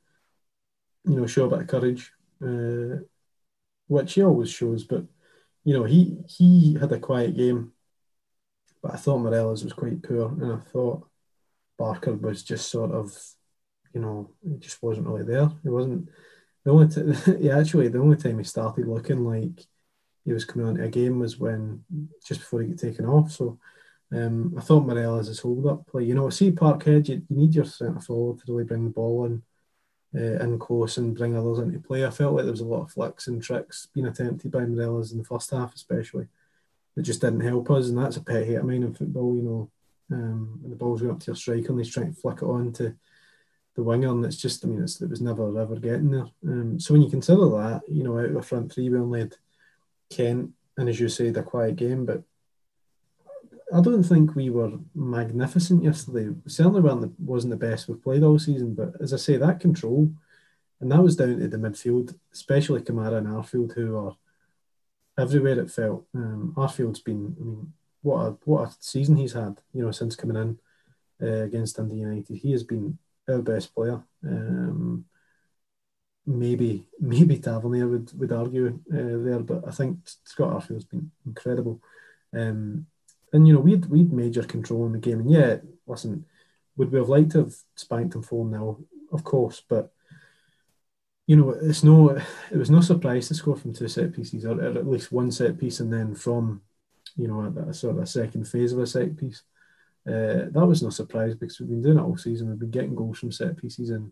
[1.03, 2.11] you know, show a bit of courage?
[2.43, 2.97] uh,
[3.87, 4.83] which he always shows.
[4.83, 5.05] But
[5.63, 7.73] you know, he he had a quiet game,
[8.81, 11.07] but I thought Morelos was quite poor, and I thought
[11.77, 13.17] Barker was just sort of,
[13.93, 15.49] you know, he just wasn't really there.
[15.63, 16.09] He wasn't
[16.63, 19.65] the only t- yeah, actually the only time he started looking like
[20.25, 21.83] he was coming onto a game was when
[22.25, 23.31] just before he got taken off.
[23.31, 23.59] So
[24.11, 26.03] um, I thought Morelos is hold up play.
[26.03, 29.25] You know, see Parkhead, you, you need your centre forward to really bring the ball
[29.25, 29.41] in
[30.17, 32.05] uh, in close and bring others into play.
[32.05, 35.11] I felt like there was a lot of flicks and tricks being attempted by Morelos
[35.11, 36.27] in the first half, especially.
[36.95, 39.35] That just didn't help us, and that's a pet hate of mine in football.
[39.35, 39.71] You know,
[40.11, 42.45] um, when the ball's going up to your striker and he's trying to flick it
[42.45, 42.95] on to
[43.75, 46.27] the winger, and it's just, I mean, it's, it was never ever getting there.
[46.47, 49.19] Um, so when you consider that, you know, out of the front three, we only
[49.19, 49.35] had
[50.09, 52.23] Kent, and as you said, a quiet game, but
[53.73, 56.33] I don't think we were magnificent yesterday.
[56.47, 58.73] Certainly weren't the, wasn't the best we've played all season.
[58.75, 60.09] But as I say, that control,
[60.79, 64.15] and that was down to the midfield, especially Kamara and Arfield, who are
[65.19, 65.59] everywhere.
[65.59, 67.35] It felt um, Arfield's been.
[67.39, 69.59] I mean, what a what a season he's had.
[69.73, 70.59] You know, since coming in
[71.21, 74.01] uh, against Dundee United, he has been our best player.
[74.23, 75.05] Um,
[76.25, 81.81] maybe maybe Tavernier would would argue uh, there, but I think Scott Arfield's been incredible.
[82.33, 82.85] Um,
[83.33, 86.25] and you know we'd we'd major control in the game, and yeah, listen,
[86.75, 88.77] would we have liked to have spanked them four now?
[89.11, 89.91] Of course, but
[91.25, 92.09] you know it's no,
[92.51, 95.57] it was no surprise to score from two set pieces, or at least one set
[95.57, 96.61] piece, and then from
[97.15, 99.43] you know a, a sort of a second phase of a set piece.
[100.07, 102.49] Uh, that was no surprise because we've been doing it all season.
[102.49, 104.11] We've been getting goals from set pieces, and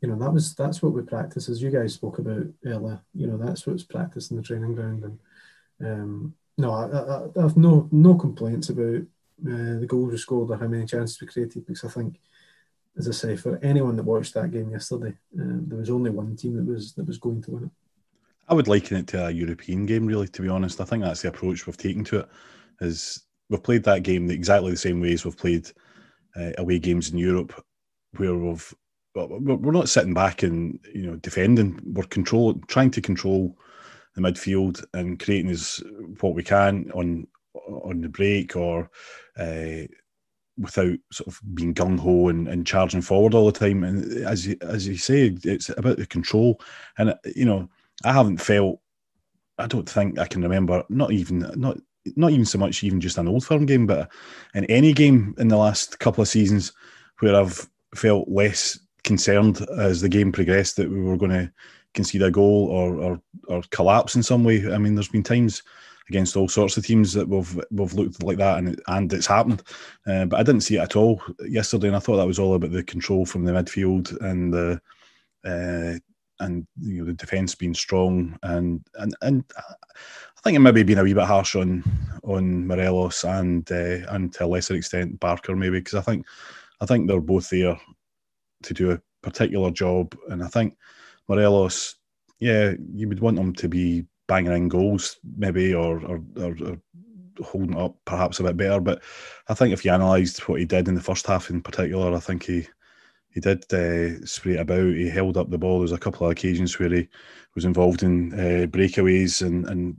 [0.00, 3.00] you know that was that's what we practice, as you guys spoke about earlier.
[3.14, 5.18] You know that's what's practiced in the training ground, and
[5.80, 9.02] um, no, I, I, have no no complaints about
[9.46, 12.20] uh, the goals we scored or how many chances we created because I think,
[12.98, 16.36] as I say, for anyone that watched that game yesterday, um, there was only one
[16.36, 17.70] team that was that was going to win it.
[18.48, 20.26] I would liken it to a European game, really.
[20.26, 22.28] To be honest, I think that's the approach we've taken to it.
[22.80, 25.70] Is we've played that game exactly the same way as we've played
[26.36, 27.64] uh, away games in Europe,
[28.16, 28.74] where we've
[29.14, 31.80] we're not sitting back and you know defending.
[31.84, 33.56] We're control trying to control
[34.14, 35.82] the midfield and creating as
[36.20, 38.90] what we can on on the break or
[39.38, 39.86] uh,
[40.58, 43.84] without sort of being gung ho and, and charging forward all the time.
[43.84, 46.60] And as you, as you say, it's about the control.
[46.98, 47.68] And you know,
[48.04, 48.80] I haven't felt.
[49.58, 50.84] I don't think I can remember.
[50.88, 51.78] Not even not
[52.16, 54.10] not even so much even just an old firm game, but
[54.54, 56.72] in any game in the last couple of seasons
[57.20, 61.52] where I've felt less concerned as the game progressed that we were going to
[61.98, 64.72] concede a goal or, or or collapse in some way.
[64.72, 65.64] I mean, there's been times
[66.08, 69.62] against all sorts of teams that we've we've looked like that and and it's happened,
[70.06, 72.54] uh, but I didn't see it at all yesterday, and I thought that was all
[72.54, 74.80] about the control from the midfield and the.
[75.44, 75.98] Uh,
[76.40, 80.98] and you know the defence being strong and and and I think it maybe been
[80.98, 81.82] a wee bit harsh on
[82.22, 86.24] on Morelos and uh, and to a lesser extent Barker maybe because I think
[86.80, 87.76] I think they're both there
[88.62, 90.76] to do a particular job and I think
[91.28, 91.96] Morelos,
[92.40, 96.78] yeah, you would want him to be banging in goals, maybe, or, or, or, or
[97.44, 98.80] holding up perhaps a bit better.
[98.80, 99.02] But
[99.48, 102.20] I think if you analysed what he did in the first half in particular, I
[102.20, 102.66] think he
[103.30, 104.94] he did uh, spray it about.
[104.94, 105.80] He held up the ball.
[105.80, 107.08] There's a couple of occasions where he
[107.54, 109.96] was involved in uh, breakaways and and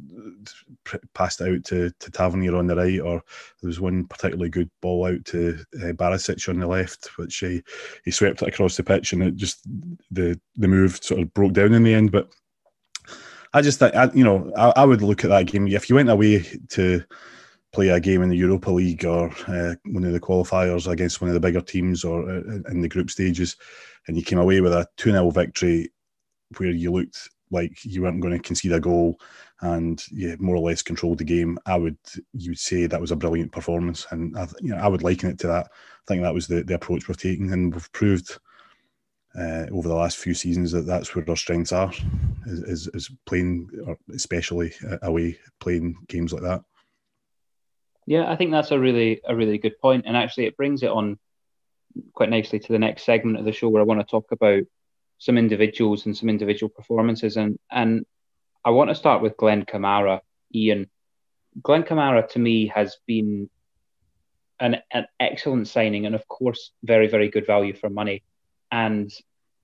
[1.13, 3.21] passed out to, to Tavernier on the right, or
[3.62, 7.62] there was one particularly good ball out to uh, Barisic on the left, which he,
[8.06, 9.67] he swept it across the pitch, and it just
[10.12, 12.12] the the move sort of broke down in the end.
[12.12, 12.30] But
[13.54, 16.10] I just think, you know, I, I would look at that game if you went
[16.10, 17.04] away to
[17.71, 21.30] play a game in the Europa League or uh, one of the qualifiers against one
[21.30, 23.56] of the bigger teams or uh, in the group stages,
[24.08, 25.91] and you came away with a 2 0 victory
[26.58, 29.20] where you looked like you weren't going to concede a goal
[29.62, 31.98] and you more or less controlled the game, I would
[32.34, 35.30] you would say that was a brilliant performance, and I, you know I would liken
[35.30, 35.68] it to that.
[35.68, 38.38] I think that was the, the approach we've taken, and we've proved
[39.38, 41.92] uh, over the last few seasons that that's where our strengths are,
[42.48, 43.70] is, is, is playing,
[44.14, 46.62] especially away playing games like that.
[48.06, 50.90] Yeah, I think that's a really a really good point, and actually it brings it
[50.90, 51.20] on
[52.14, 54.64] quite nicely to the next segment of the show where I want to talk about
[55.20, 57.38] some individuals and some individual performances.
[57.38, 58.06] And and
[58.66, 60.22] I want to start with Glenn Kamara,
[60.54, 60.90] Ian.
[61.62, 63.50] Glenn Kamara to me has been
[64.60, 68.24] an, an excellent signing and of course very, very good value for money.
[68.72, 69.12] And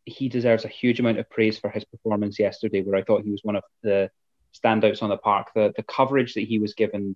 [0.06, 3.32] he deserves a huge amount of praise for his performance yesterday, where I thought he
[3.32, 4.12] was one of the
[4.54, 5.52] standouts on the park.
[5.56, 7.16] The the coverage that he was given,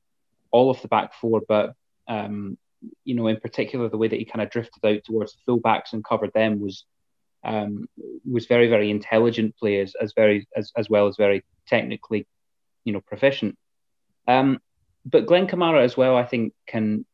[0.51, 1.73] all of the back four, but
[2.07, 2.57] um,
[3.03, 5.93] you know, in particular the way that he kind of drifted out towards the fullbacks
[5.93, 6.85] and covered them was
[7.43, 7.87] um,
[8.29, 12.27] was very very intelligent players as very as, as well as very technically,
[12.83, 13.57] you know, proficient.
[14.27, 14.59] Um,
[15.05, 17.05] but Glenn Kamara as well, I think, can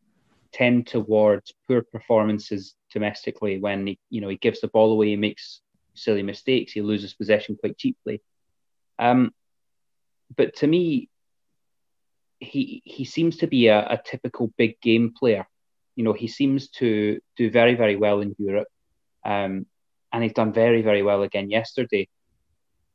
[0.51, 5.15] tend towards poor performances domestically when he, you know, he gives the ball away, he
[5.15, 5.61] makes
[5.93, 8.21] silly mistakes, he loses possession quite cheaply.
[8.97, 9.31] Um,
[10.35, 11.09] but to me,
[12.39, 15.47] he he seems to be a, a typical big game player.
[15.95, 18.67] You know, he seems to do very very well in Europe,
[19.25, 19.65] um,
[20.15, 22.07] and he's done very very well again yesterday.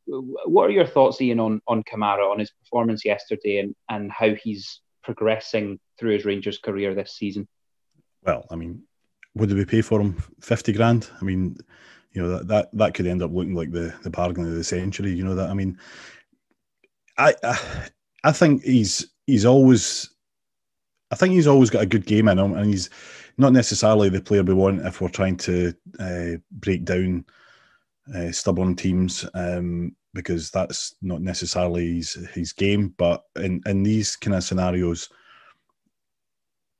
[0.06, 4.35] What are your thoughts, Ian, on on Kamara on his performance yesterday and and how
[4.35, 7.46] he's progressing through his Rangers career this season?
[8.24, 8.83] Well, I mean,
[9.35, 10.22] what did we pay for him?
[10.40, 11.11] Fifty grand.
[11.20, 11.59] I mean,
[12.12, 14.64] you know that that, that could end up looking like the the bargain of the
[14.64, 15.12] century.
[15.12, 15.50] You know that.
[15.50, 15.78] I mean,
[17.18, 17.61] I I,
[18.24, 20.09] I think he's he's always.
[21.12, 22.88] I think he's always got a good game in him, and he's
[23.40, 27.24] not necessarily the player we want if we're trying to uh, break down
[28.14, 29.26] uh, stubborn teams.
[29.35, 32.94] Um, because that's not necessarily his, his game.
[32.98, 35.09] But in, in these kind of scenarios,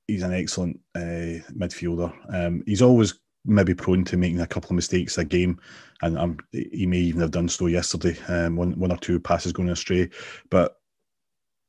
[0.07, 2.13] he's an excellent uh, midfielder.
[2.33, 5.59] Um, he's always maybe prone to making a couple of mistakes a game,
[6.01, 8.17] and um, he may even have done so yesterday.
[8.27, 10.09] Um, one one or two passes going astray,
[10.49, 10.75] but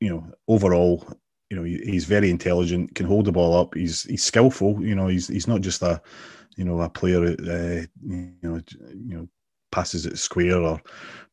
[0.00, 1.06] you know overall.
[1.52, 3.74] You know he's very intelligent, can hold the ball up.
[3.74, 4.82] He's he's skillful.
[4.82, 6.00] You know he's he's not just a,
[6.56, 7.22] you know, a player.
[7.22, 9.28] Uh, you know, you know,
[9.70, 10.80] passes it square or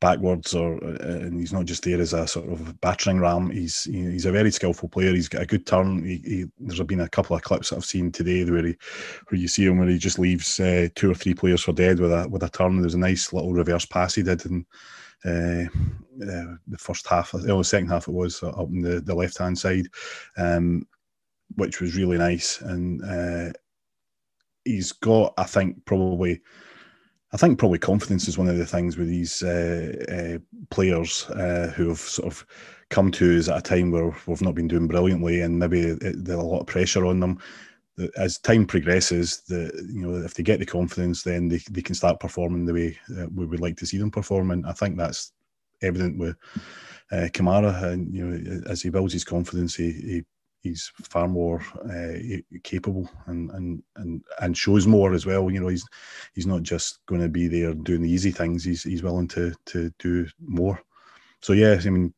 [0.01, 3.49] backwards, or uh, and he's not just there as a sort of battering ram.
[3.49, 5.13] He's he's a very skillful player.
[5.13, 6.03] He's got a good turn.
[6.03, 8.75] He, he, there's been a couple of clips that I've seen today where he
[9.29, 12.01] where you see him where he just leaves uh, two or three players for dead
[12.01, 12.81] with a with a turn.
[12.81, 14.65] There's a nice little reverse pass he did in
[15.25, 15.65] uh,
[16.21, 19.37] uh, the first half, or the second half it was up in the, the left
[19.37, 19.87] hand side,
[20.37, 20.87] um,
[21.55, 22.61] which was really nice.
[22.61, 23.51] And uh,
[24.65, 26.41] he's got, I think, probably
[27.31, 29.43] I think probably confidence is one of the things with these
[30.71, 31.23] players
[31.75, 32.45] who have sort of
[32.89, 36.39] come to us at a time where we've not been doing brilliantly, and maybe there's
[36.39, 37.39] a lot of pressure on them.
[38.17, 41.95] As time progresses, the you know if they get the confidence, then they, they can
[41.95, 42.97] start performing the way
[43.33, 45.33] we would like to see them perform, and I think that's
[45.81, 46.35] evident with
[47.11, 47.83] uh, Kamara.
[47.83, 50.25] And you know, as he builds his confidence, he, he
[50.61, 55.49] he's far more uh, capable and, and and and shows more as well.
[55.49, 55.85] You know, he's
[56.33, 58.63] he's not just going to be there doing the easy things.
[58.63, 60.79] He's he's willing to to do more.
[61.41, 62.13] So yeah, I mean,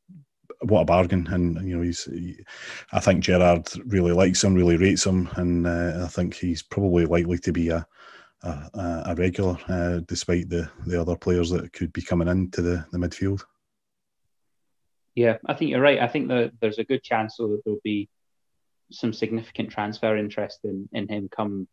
[0.62, 1.28] what a bargain!
[1.32, 2.38] And you know, he's he,
[2.91, 7.06] I think Gerrard really likes him, really rates him, and uh, I think he's probably
[7.06, 7.86] likely to be a
[8.43, 12.86] a, a regular, uh, despite the the other players that could be coming into the
[12.91, 13.43] the midfield.
[15.15, 16.00] Yeah, I think you're right.
[16.00, 18.10] I think that there's a good chance so that there'll be
[18.91, 21.67] some significant transfer interest in, in him come,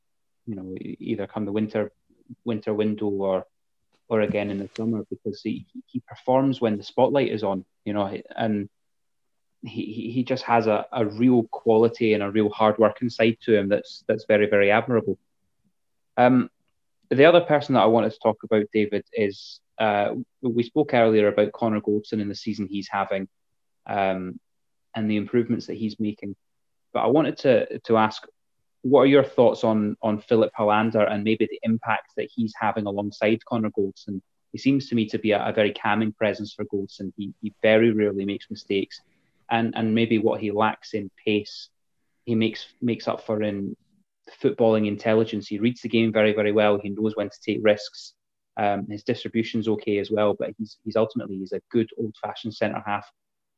[0.46, 1.92] you know, either come the winter
[2.44, 3.46] winter window or
[4.08, 7.92] or again in the summer because he, he performs when the spotlight is on, you
[7.92, 8.68] know, and
[9.62, 13.56] he, he just has a, a real quality and a real hard working side to
[13.56, 15.18] him that's that's very, very admirable.
[16.16, 16.50] Um,
[17.10, 21.28] the other person that I wanted to talk about, David, is uh, we spoke earlier
[21.28, 23.28] about Connor Goldson and the season he's having
[23.86, 24.38] um,
[24.94, 26.36] and the improvements that he's making.
[26.92, 28.24] But I wanted to to ask,
[28.82, 32.86] what are your thoughts on on Filip Helander and maybe the impact that he's having
[32.86, 34.20] alongside Connor Goldson?
[34.52, 37.12] He seems to me to be a, a very calming presence for Goldson.
[37.16, 39.00] He he very rarely makes mistakes,
[39.50, 41.68] and and maybe what he lacks in pace,
[42.24, 43.76] he makes makes up for in
[44.42, 45.48] footballing intelligence.
[45.48, 46.78] He reads the game very very well.
[46.78, 48.14] He knows when to take risks.
[48.56, 52.54] Um, his distribution's okay as well, but he's he's ultimately he's a good old fashioned
[52.54, 53.08] centre half.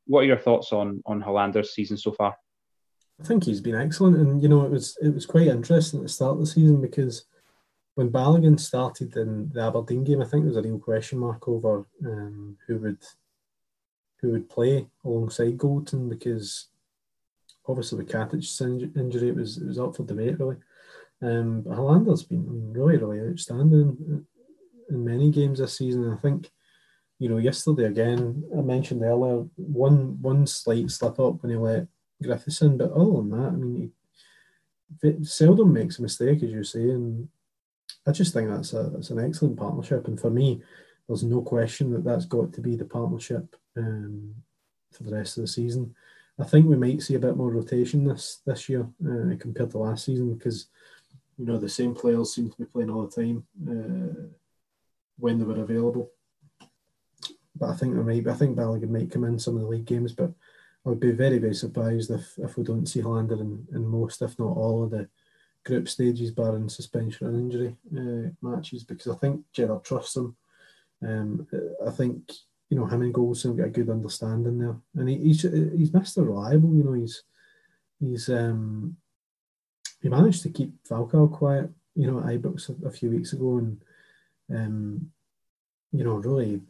[0.06, 2.36] What are your thoughts on on Helander's season so far?
[3.20, 6.04] I think he's been excellent, and you know it was it was quite interesting at
[6.04, 7.26] the start of the season because
[7.94, 11.46] when Balogun started in the Aberdeen game, I think there was a real question mark
[11.48, 13.02] over um, who would
[14.20, 16.68] who would play alongside Goldson because
[17.66, 20.56] obviously with Katic's injury, it was it was up for debate really.
[21.22, 24.24] Um, but Helander's been really really outstanding
[24.88, 26.12] in many games this season.
[26.12, 26.50] I think
[27.18, 31.86] you know yesterday again I mentioned earlier one one slight slip up when he let
[32.22, 32.76] Griffiths in.
[32.76, 33.92] But other than that, I mean,
[35.02, 37.28] he seldom makes a mistake, as you say, and
[38.06, 40.06] I just think that's a that's an excellent partnership.
[40.06, 40.62] And for me,
[41.10, 44.32] there's no question that that's got to be the partnership um,
[44.92, 45.92] for the rest of the season.
[46.38, 49.78] I think we might see a bit more rotation this this year uh, compared to
[49.78, 50.68] last season because
[51.36, 54.28] you know the same players seem to be playing all the time uh,
[55.18, 56.12] when they were available.
[57.56, 59.86] But I think there might I think Balogun might come in some of the league
[59.86, 60.30] games, but
[60.86, 64.22] I would be very, very surprised if, if we don't see Helander in, in most,
[64.22, 65.08] if not all, of the
[65.66, 70.36] group stages, barring suspension and injury uh, matches, because I think Gerrard trusts him.
[71.02, 71.46] Um,
[71.86, 72.32] I think
[72.68, 76.22] you know him and Goldson got a good understanding there, and he, he's he's Mister
[76.22, 76.74] Reliable.
[76.74, 77.22] You know, he's
[77.98, 78.96] he's um,
[80.02, 81.70] he managed to keep Falcao quiet.
[81.94, 83.82] You know, at Ibrox a, a few weeks ago, and
[84.54, 85.10] um,
[85.92, 86.60] you know, really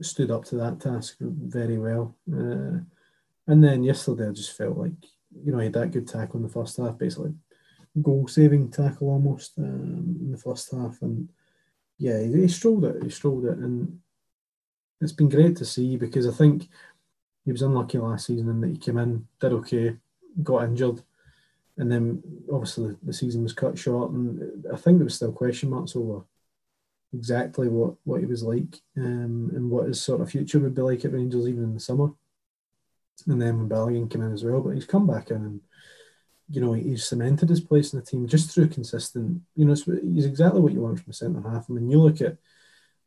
[0.00, 2.16] stood up to that task very well.
[2.32, 2.78] Uh,
[3.46, 4.92] and then yesterday, I just felt like
[5.44, 7.34] you know he had that good tackle in the first half, basically
[8.02, 11.28] goal saving tackle almost um, in the first half, and
[11.98, 13.02] yeah, he, he strolled it.
[13.02, 13.98] He strolled it, and
[15.00, 16.68] it's been great to see because I think
[17.44, 19.96] he was unlucky last season in that he came in, did okay,
[20.42, 21.02] got injured,
[21.76, 22.22] and then
[22.52, 26.24] obviously the season was cut short, and I think there was still question marks over
[27.14, 30.82] exactly what, what he was like um, and what his sort of future would be
[30.82, 32.10] like at Rangers even in the summer.
[33.26, 35.60] And then when Balogun came in as well, but he's come back in and
[36.50, 39.42] you know he's cemented his place in the team just through consistent.
[39.54, 39.74] You know,
[40.14, 41.66] he's exactly what you want from a centre half.
[41.68, 42.36] I mean, you look at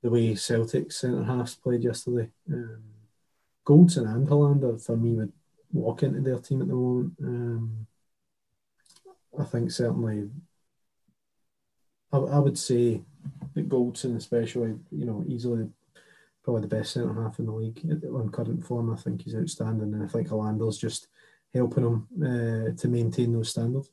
[0.01, 2.29] the way Celtic centre halves played yesterday.
[2.51, 2.83] Um,
[3.65, 5.31] Goldson and Helander for me would
[5.71, 7.13] walk into their team at the moment.
[7.23, 7.87] Um,
[9.39, 10.29] I think certainly,
[12.11, 13.01] I, I would say
[13.53, 15.69] that Goldson, especially, you know, easily
[16.43, 18.91] probably the best centre half in the league on current form.
[18.91, 21.07] I think he's outstanding, and I think Helander's just
[21.53, 23.89] helping them uh, to maintain those standards.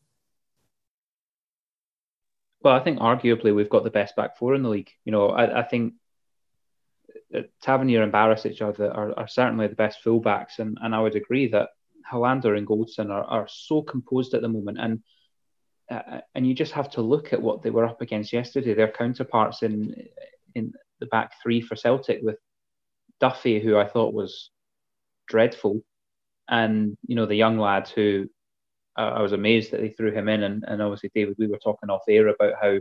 [2.63, 4.91] Well, I think arguably we've got the best back four in the league.
[5.05, 5.95] You know, I, I think
[7.63, 11.15] Tavernier and Barisic are, the, are, are certainly the best fullbacks, and, and I would
[11.15, 11.71] agree that
[12.11, 15.03] Helander and Goldson are, are so composed at the moment, and
[15.91, 18.75] uh, and you just have to look at what they were up against yesterday.
[18.75, 19.95] Their counterparts in
[20.55, 22.37] in the back three for Celtic with
[23.21, 24.51] Duffy, who I thought was
[25.29, 25.83] dreadful,
[26.49, 28.29] and you know the young lad who
[28.97, 31.59] uh, I was amazed that they threw him in, and, and obviously David, we were
[31.59, 32.79] talking off air about how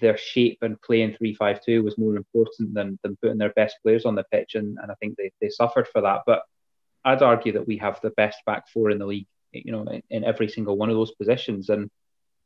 [0.00, 3.76] their shape and playing three five two was more important than than putting their best
[3.82, 6.22] players on the pitch, and, and I think they they suffered for that.
[6.26, 6.42] But
[7.04, 10.02] I'd argue that we have the best back four in the league, you know, in,
[10.10, 11.90] in every single one of those positions, and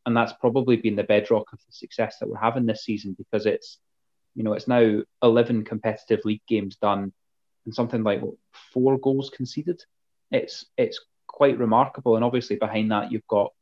[0.06, 3.44] and that's probably been the bedrock of the success that we're having this season because
[3.44, 3.78] it's
[4.34, 7.12] you know it's now 11 competitive league games done
[7.66, 8.22] and something like
[8.72, 9.82] four goals conceded
[10.30, 13.52] it's it's quite remarkable and obviously behind that you've got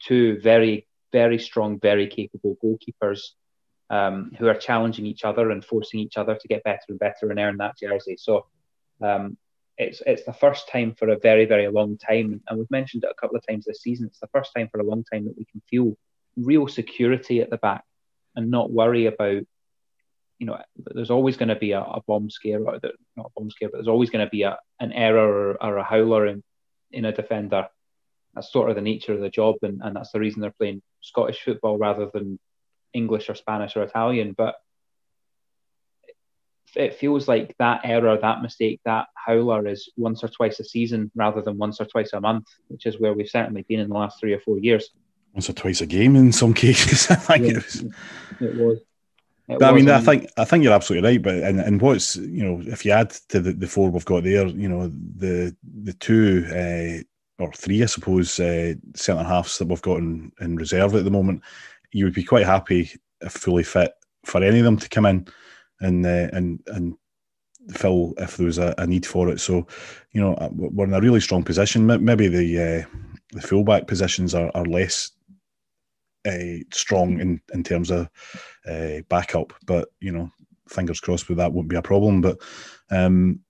[0.00, 3.20] two very very strong very capable goalkeepers
[3.90, 7.30] um, who are challenging each other and forcing each other to get better and better
[7.30, 8.46] and earn that jersey so
[9.02, 9.36] um,
[9.80, 13.10] it's it's the first time for a very very long time, and we've mentioned it
[13.10, 14.06] a couple of times this season.
[14.06, 15.96] It's the first time for a long time that we can feel
[16.36, 17.84] real security at the back
[18.36, 19.42] and not worry about.
[20.40, 23.40] You know, there's always going to be a, a bomb scare, or the, not a
[23.40, 26.26] bomb scare, but there's always going to be a, an error or, or a howler
[26.26, 26.42] in,
[26.90, 27.68] in a defender.
[28.34, 30.82] That's sort of the nature of the job, and, and that's the reason they're playing
[31.02, 32.38] Scottish football rather than
[32.92, 34.34] English or Spanish or Italian.
[34.36, 34.56] But
[36.76, 41.10] it feels like that error, that mistake, that howler is once or twice a season
[41.14, 43.94] rather than once or twice a month, which is where we've certainly been in the
[43.94, 44.90] last three or four years.
[45.32, 47.84] Once or twice a game in some cases, I think yeah, it was.
[48.40, 48.78] It was.
[49.58, 51.22] But I mean, I think I think you're absolutely right.
[51.22, 54.22] But and, and what's you know, if you add to the, the four we've got
[54.22, 59.68] there, you know, the the two uh, or three, I suppose, uh, centre halves that
[59.68, 61.42] we've got in, in reserve at the moment,
[61.92, 62.90] you would be quite happy
[63.20, 63.92] if fully fit
[64.24, 65.26] for any of them to come in
[65.80, 66.94] and uh, and and
[67.70, 69.40] fill if there was a, a, need for it.
[69.40, 69.66] So,
[70.12, 71.86] you know, uh, we're in a really strong position.
[71.86, 72.98] Maybe the uh,
[73.32, 75.10] the fullback positions are, are less
[76.26, 78.08] uh, strong in, in terms of
[78.66, 80.30] uh, backup, but you know,
[80.68, 82.20] fingers crossed with that won't be a problem.
[82.20, 82.38] But
[82.90, 83.40] um,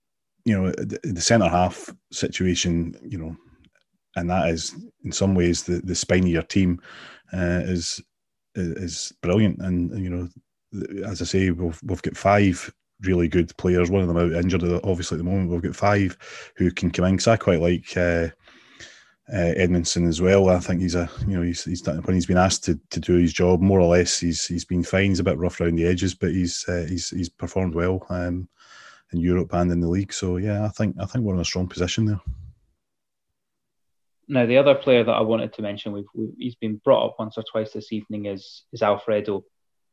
[0.45, 3.35] you know, the, the centre half situation, you know,
[4.15, 6.81] and that is in some ways the, the spine of your team
[7.33, 8.01] uh, is
[8.55, 10.27] is brilliant, and you know
[11.05, 13.89] as I say, we've we've got five really good players.
[13.89, 15.49] One of them out injured, obviously at the moment.
[15.49, 16.17] We've got five
[16.55, 17.15] who can come in.
[17.15, 18.29] Because I quite like uh,
[19.33, 20.49] uh, Edmundson as well.
[20.49, 22.99] I think he's a you know he's he's done, when he's been asked to, to
[22.99, 24.19] do his job more or less.
[24.19, 25.09] He's he's been fine.
[25.09, 28.47] He's a bit rough around the edges, but he's uh, he's he's performed well um,
[29.13, 30.13] in Europe and in the league.
[30.13, 32.21] So yeah, I think I think we're in a strong position there.
[34.27, 37.15] Now, the other player that I wanted to mention, we've, we've, he's been brought up
[37.19, 39.43] once or twice this evening, is is Alfredo.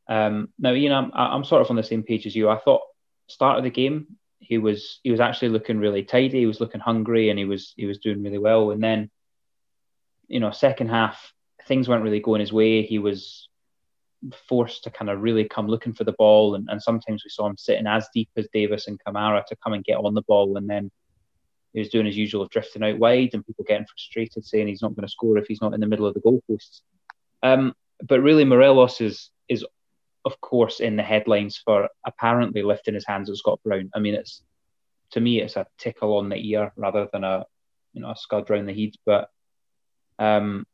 [0.09, 2.49] Um, now, Ian, I'm, I'm sort of on the same page as you.
[2.49, 2.83] I thought
[3.29, 4.07] start of the game
[4.41, 6.41] he was he was actually looking really tidy.
[6.41, 8.71] He was looking hungry, and he was he was doing really well.
[8.71, 9.11] And then,
[10.29, 11.33] you know, second half
[11.67, 12.83] things weren't really going his way.
[12.83, 13.49] He was
[14.49, 17.47] forced to kind of really come looking for the ball, and, and sometimes we saw
[17.47, 20.57] him sitting as deep as Davis and Kamara to come and get on the ball,
[20.57, 20.91] and then
[21.73, 24.83] he was doing his usual of drifting out wide, and people getting frustrated, saying he's
[24.83, 26.81] not going to score if he's not in the middle of the goalposts.
[27.43, 29.65] Um, but really, Morelos is is
[30.25, 33.91] of course in the headlines for apparently lifting his hands at Scott Brown.
[33.95, 34.43] I mean, it's
[35.13, 37.47] to me it's a tickle on the ear rather than a
[37.93, 38.97] you know a scud round the heat.
[39.07, 39.31] But
[40.19, 40.67] um,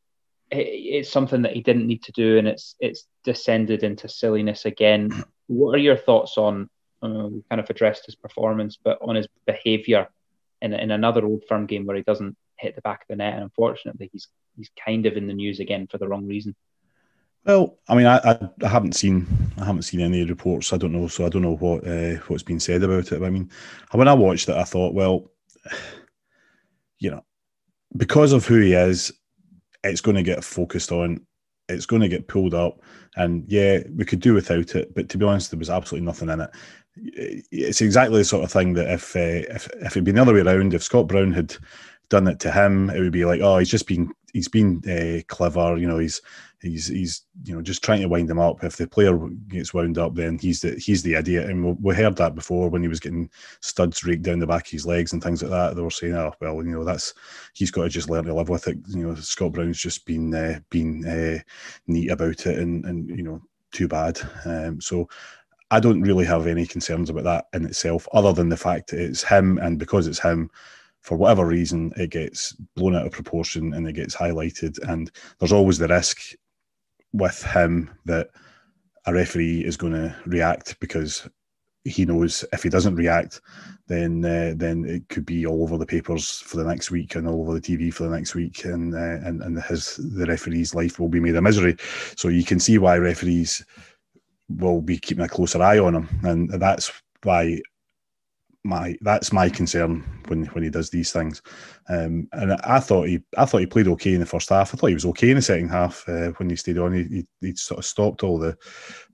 [0.50, 4.64] it, it's something that he didn't need to do, and it's it's descended into silliness
[4.64, 5.24] again.
[5.46, 6.68] What are your thoughts on?
[7.02, 10.08] Uh, we kind of addressed his performance, but on his behaviour
[10.62, 13.34] in in another old firm game where he doesn't hit the back of the net,
[13.34, 16.54] and unfortunately he's he's kind of in the news again for the wrong reason.
[17.44, 18.18] Well, I mean, I,
[18.62, 19.26] I, haven't seen
[19.58, 20.72] I haven't seen any reports.
[20.72, 23.20] I don't know, so I don't know what uh, what's been said about it.
[23.20, 23.50] But I mean,
[23.92, 25.30] when I watched it, I thought, well,
[26.98, 27.22] you know,
[27.94, 29.12] because of who he is,
[29.84, 31.24] it's going to get focused on.
[31.68, 32.82] It's going to get pulled up,
[33.16, 34.94] and yeah, we could do without it.
[34.94, 36.50] But to be honest, there was absolutely nothing in it.
[37.50, 40.34] It's exactly the sort of thing that if uh, if if it'd been the other
[40.34, 41.56] way around, if Scott Brown had
[42.10, 45.22] done it to him, it would be like, oh, he's just been he's been uh,
[45.28, 45.78] clever.
[45.78, 46.20] You know, he's
[46.64, 48.64] he's he's you know just trying to wind him up.
[48.64, 49.16] If the player
[49.48, 51.48] gets wound up, then he's the he's the idiot.
[51.48, 54.70] And we, heard that before when he was getting studs raked down the back of
[54.70, 55.76] his legs and things like that.
[55.76, 57.14] They were saying, "Oh well, you know that's
[57.52, 60.34] he's got to just learn to live with it." You know, Scott Brown's just been
[60.34, 61.40] uh, been uh,
[61.86, 63.42] neat about it, and and you know
[63.72, 64.20] too bad.
[64.44, 65.08] Um, so.
[65.70, 69.00] I don't really have any concerns about that in itself, other than the fact that
[69.00, 70.50] it's him, and because it's him,
[71.04, 74.78] for whatever reason, it gets blown out of proportion and it gets highlighted.
[74.88, 76.34] And there's always the risk
[77.14, 78.28] with him that
[79.06, 81.28] a referee is going to react because
[81.84, 83.40] he knows if he doesn't react,
[83.88, 87.28] then uh, then it could be all over the papers for the next week and
[87.28, 90.74] all over the TV for the next week, and uh, and and his the referee's
[90.74, 91.76] life will be made a misery.
[92.16, 93.64] So you can see why referees
[94.48, 96.90] will be keeping a closer eye on him, and that's
[97.22, 97.60] why
[98.64, 101.42] my that's my concern when when he does these things.
[101.88, 104.74] Um, and I thought he I thought he played okay in the first half.
[104.74, 106.94] I thought he was okay in the second half uh, when he stayed on.
[106.94, 108.56] He, he, he sort of stopped all the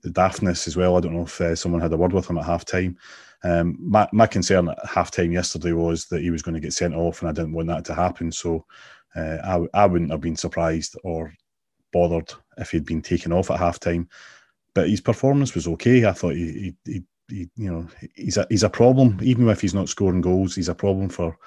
[0.03, 0.95] the daftness as well.
[0.95, 2.97] I don't know if uh, someone had a word with him at half time.
[3.43, 6.73] Um, my my concern at half time yesterday was that he was going to get
[6.73, 8.31] sent off, and I didn't want that to happen.
[8.31, 8.65] So
[9.15, 11.33] uh, I I wouldn't have been surprised or
[11.91, 14.07] bothered if he'd been taken off at half time.
[14.73, 16.05] But his performance was okay.
[16.05, 19.17] I thought he, he, he he, you know, he's a he's a problem.
[19.21, 21.37] Even if he's not scoring goals, he's a problem for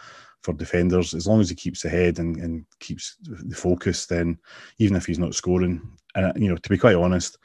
[0.42, 1.14] for defenders.
[1.14, 4.38] As long as he keeps the head and, and keeps the focus, then
[4.78, 5.80] even if he's not scoring,
[6.14, 7.38] and you know, to be quite honest,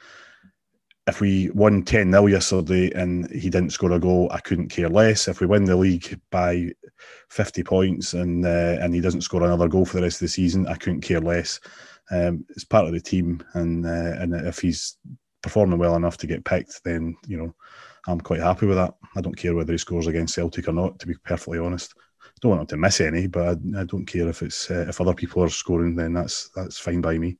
[1.06, 4.88] if we won 10 0 yesterday and he didn't score a goal, I couldn't care
[4.88, 5.28] less.
[5.28, 6.70] If we win the league by
[7.30, 10.28] 50 points and uh, and he doesn't score another goal for the rest of the
[10.28, 11.60] season, I couldn't care less.
[12.10, 14.96] Um, it's part of the team, and uh, and if he's
[15.42, 17.54] performing well enough to get picked, then you know
[18.06, 18.94] I'm quite happy with that.
[19.16, 20.98] I don't care whether he scores against Celtic or not.
[21.00, 21.94] To be perfectly honest,
[22.40, 25.00] don't want him to miss any, but I, I don't care if it's uh, if
[25.00, 27.38] other people are scoring, then that's that's fine by me.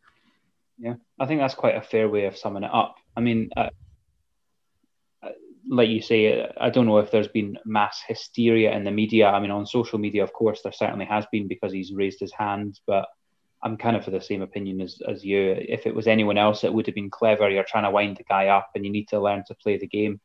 [0.78, 2.96] Yeah, I think that's quite a fair way of summing it up.
[3.16, 3.70] I mean, uh,
[5.22, 5.28] uh
[5.68, 9.28] like you say, I don't know if there's been mass hysteria in the media.
[9.28, 12.32] I mean, on social media, of course, there certainly has been because he's raised his
[12.32, 13.06] hand, but
[13.62, 15.54] I'm kind of for the same opinion as, as you.
[15.58, 17.50] If it was anyone else, it would have been clever.
[17.50, 19.86] You're trying to wind the guy up and you need to learn to play the
[19.86, 20.20] game.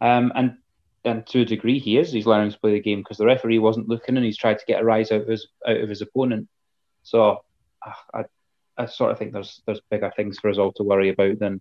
[0.00, 0.56] Um, and
[1.04, 2.12] and to a degree, he is.
[2.12, 4.66] He's learning to play the game because the referee wasn't looking, and he's tried to
[4.66, 6.48] get a rise out of his out of his opponent.
[7.02, 7.38] So
[7.86, 8.24] uh, I,
[8.76, 11.60] I sort of think there's there's bigger things for us all to worry about than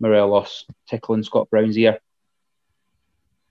[0.00, 1.98] Morelos tickling Scott Brown's ear.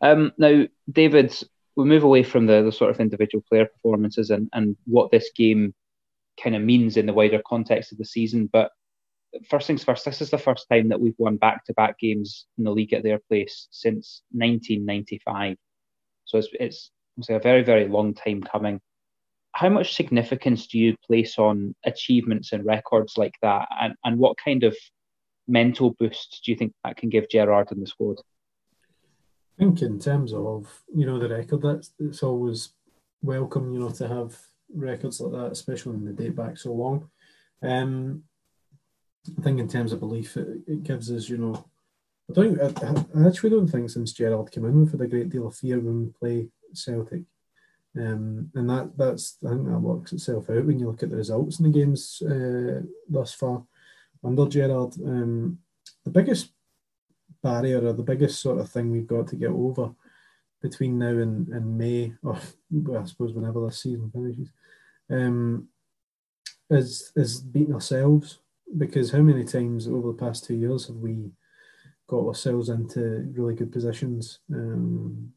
[0.02, 1.36] Um, now, David,
[1.76, 5.30] we move away from the, the sort of individual player performances and, and what this
[5.36, 5.74] game
[6.42, 8.50] kind of means in the wider context of the season.
[8.52, 8.72] But
[9.48, 12.46] first things first, this is the first time that we've won back to back games
[12.58, 15.58] in the league at their place since 1995.
[16.26, 16.92] So it's, it's,
[17.30, 18.80] a very, very long time coming.
[19.54, 23.68] How much significance do you place on achievements and records like that?
[23.80, 24.76] And, and what kind of
[25.48, 28.20] mental boost do you think that can give Gerrard and the squad?
[29.60, 32.70] I think in terms of, you know, the record, that's it's always
[33.22, 34.38] welcome, you know, to have
[34.74, 37.10] records like that, especially when they date back so long.
[37.62, 38.24] Um,
[39.38, 41.66] I think in terms of belief, it, it gives us, you know,
[42.30, 42.62] I don't.
[42.62, 45.56] I, I, actually don't think since Gerrard came in, we've had a great deal of
[45.56, 47.24] fear when we play Celtic,
[47.98, 51.18] um, and that that's I think that works itself out when you look at the
[51.18, 53.64] results in the games uh, thus far
[54.24, 54.94] under Gerrard.
[55.04, 55.58] Um,
[56.04, 56.52] the biggest
[57.42, 59.92] barrier or the biggest sort of thing we've got to get over
[60.62, 62.38] between now and, and May, or
[62.72, 64.52] well, I suppose whenever this season finishes,
[65.10, 65.68] um,
[66.70, 68.38] is is beating ourselves
[68.78, 71.32] because how many times over the past two years have we
[72.08, 75.32] got ourselves into really good positions um,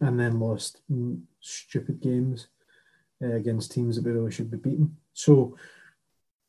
[0.00, 0.80] and then lost
[1.40, 2.48] stupid games
[3.22, 4.96] uh, against teams that we really should be beating?
[5.12, 5.56] So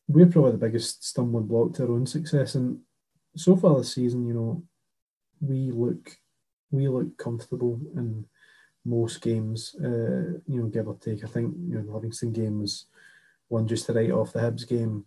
[0.07, 2.55] we're probably the biggest stumbling block to our own success.
[2.55, 2.79] And
[3.35, 4.63] so far this season, you know,
[5.41, 6.17] we look
[6.71, 8.25] we look comfortable in
[8.85, 9.75] most games.
[9.83, 11.23] Uh, you know, give or take.
[11.23, 12.85] I think you know the Livingston game was
[13.47, 15.05] one just to write off the Hibs game.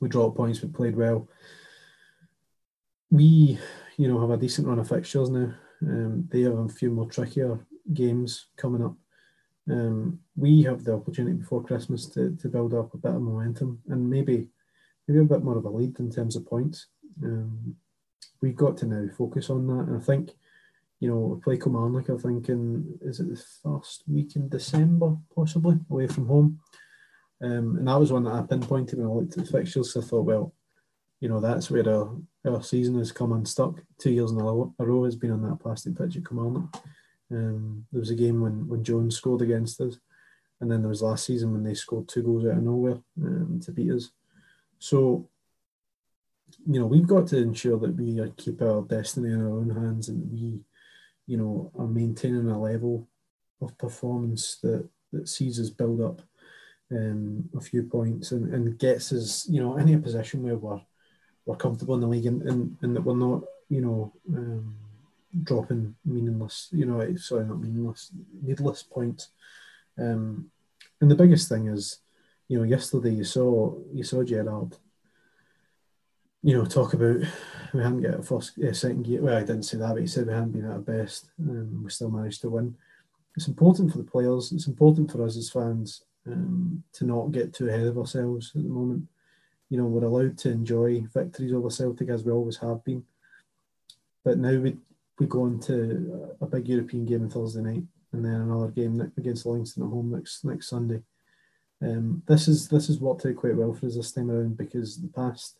[0.00, 1.28] We dropped points, but played well.
[3.10, 3.58] We,
[3.96, 5.52] you know, have a decent run of fixtures now.
[5.82, 7.58] Um, they have a few more trickier
[7.92, 8.94] games coming up.
[9.68, 13.80] Um, we have the opportunity before Christmas to, to build up a bit of momentum
[13.88, 14.48] and maybe
[15.06, 16.86] maybe a bit more of a lead in terms of points.
[17.22, 17.74] Um,
[18.40, 19.88] we've got to now focus on that.
[19.88, 20.30] And I think,
[21.00, 25.16] you know, we play Kilmarnock, I think, in, is it the first week in December,
[25.34, 26.60] possibly, away from home.
[27.42, 29.96] Um, and that was one that I pinpointed when I looked at the fixtures.
[29.96, 30.54] I thought, well,
[31.20, 32.16] you know, that's where our,
[32.46, 33.82] our season has come unstuck.
[33.98, 36.82] Two years in a row has been on that plastic pitch at Kilmarnock.
[37.30, 39.98] Um, there was a game when, when Jones scored against us.
[40.60, 43.60] And then there was last season when they scored two goals out of nowhere um,
[43.64, 44.10] to beat us.
[44.78, 45.28] So,
[46.66, 50.08] you know, we've got to ensure that we keep our destiny in our own hands
[50.08, 50.60] and we,
[51.26, 53.08] you know, are maintaining a level
[53.62, 56.22] of performance that, that sees us build up
[56.92, 60.80] um, a few points and, and gets us, you know, in a position where we're,
[61.46, 64.74] we're comfortable in the league and, and, and that we're not, you know, um,
[65.44, 68.10] dropping meaningless, you know, sorry, not meaningless,
[68.42, 69.28] needless points.
[69.98, 70.50] Um,
[71.00, 71.98] and the biggest thing is,
[72.48, 74.76] you know, yesterday you saw you saw Gerrard,
[76.42, 77.18] you know, talk about
[77.72, 79.22] we hadn't got a first, uh, second gear.
[79.22, 81.84] Well, I didn't say that, but he said we hadn't been at our best, and
[81.84, 82.76] we still managed to win.
[83.36, 84.50] It's important for the players.
[84.50, 88.62] It's important for us as fans um, to not get too ahead of ourselves at
[88.62, 89.04] the moment.
[89.68, 93.04] You know, we're allowed to enjoy victories over Celtic as we always have been,
[94.24, 94.76] but now we
[95.18, 99.46] we go into a big European game on Thursday night, and then another game against
[99.46, 101.02] Livingston at home next next Sunday.
[101.82, 105.00] Um, this is this has worked out quite well for us this time around because
[105.00, 105.58] the past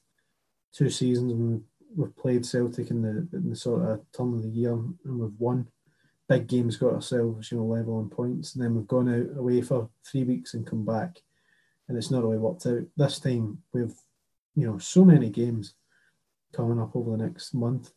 [0.72, 1.62] two seasons when
[1.96, 5.38] we've played Celtic in the in the sort of turn of the year and we've
[5.38, 5.66] won
[6.30, 9.60] big games, got ourselves you know level on points, and then we've gone out away
[9.60, 11.16] for three weeks and come back,
[11.88, 12.82] and it's not really worked out.
[12.96, 13.94] This time we've
[14.54, 15.74] you know so many games
[16.52, 17.92] coming up over the next month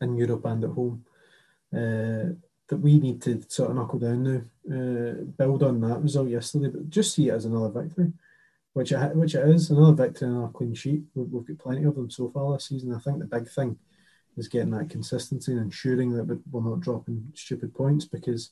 [0.00, 1.04] in Europe and at home.
[1.72, 2.34] Uh,
[2.68, 4.40] that we need to sort of knuckle down now,
[4.74, 8.12] uh, build on that result yesterday, but just see it as another victory,
[8.72, 11.02] which it, which it is, another victory and another clean sheet.
[11.14, 12.94] We've, we've, got plenty of them so far this season.
[12.94, 13.78] I think the big thing
[14.36, 18.50] is getting that consistency and ensuring that we're not dropping stupid points because,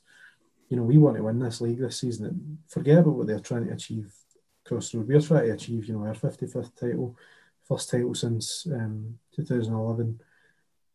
[0.69, 2.59] you know, we want to win this league this season.
[2.67, 4.13] Forget about what they're trying to achieve
[4.65, 5.07] across the road.
[5.07, 7.17] We're trying to achieve, you know, our 55th title,
[7.67, 10.19] first title since um, 2011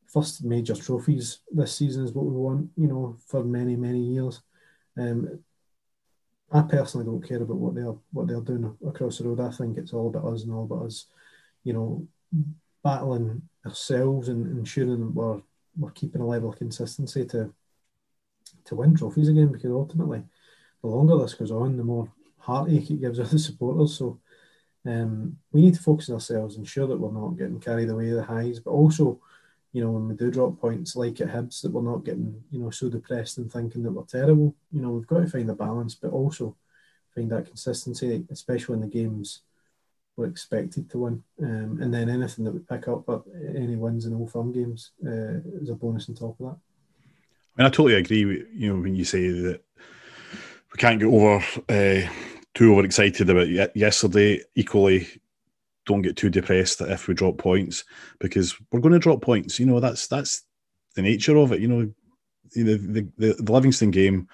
[0.07, 4.41] first major trophies this season is what we want, you know, for many, many years.
[4.97, 5.41] Um,
[6.51, 9.41] I personally don't care about what they're what they're doing across the road.
[9.41, 11.07] I think it's all about us and all about us,
[11.65, 12.07] you know,
[12.87, 15.41] battling ourselves and ensuring that we're
[15.77, 17.53] we're keeping a level of consistency to
[18.65, 19.51] to win trophies again.
[19.51, 20.23] Because ultimately,
[20.83, 22.09] the longer this goes on, the more
[22.39, 23.99] heartache it gives other supporters.
[23.99, 24.21] So
[24.87, 28.23] um, we need to focus on ourselves, ensure that we're not getting carried away the
[28.23, 29.21] highs, but also
[29.73, 32.61] you know, when we do drop points like at Hibs, that we're not getting, you
[32.61, 34.55] know, so depressed and thinking that we're terrible.
[34.73, 36.57] You know, we've got to find a balance, but also
[37.15, 39.43] find that consistency, especially in the games
[40.17, 41.23] we're expected to win.
[41.43, 43.23] Um, and then anything that we pick up, but
[43.55, 46.57] any wins in old firm games uh, is a bonus on top of that.
[47.59, 48.25] I mean, I totally agree.
[48.25, 49.63] With, you know, when you say that
[50.73, 52.11] we can't get over uh,
[52.55, 54.43] too overexcited about yesterday.
[54.55, 55.07] Equally,
[55.85, 57.85] don't get too depressed if we drop points
[58.19, 59.61] because we're going to drop points.
[59.61, 60.43] You know, that's that's
[60.95, 61.61] the nature of it.
[61.61, 61.93] You know,
[62.53, 64.29] the, the, the Livingston game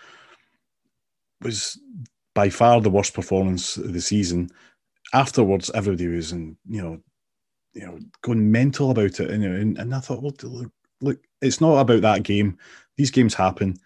[1.43, 1.79] was
[2.35, 4.51] by far the worst performance of the season.
[5.13, 7.01] Afterwards, everybody was in, you know,
[7.75, 9.31] you know, going mental about it.
[9.31, 12.59] And, and, and I thought, well, look, look, it's not about that game.
[12.97, 13.77] These games happen.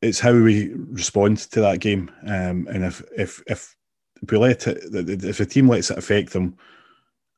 [0.00, 2.10] It's how we respond to that game.
[2.26, 3.76] Um, and if if if
[4.30, 6.56] we let it, if the team lets it affect them,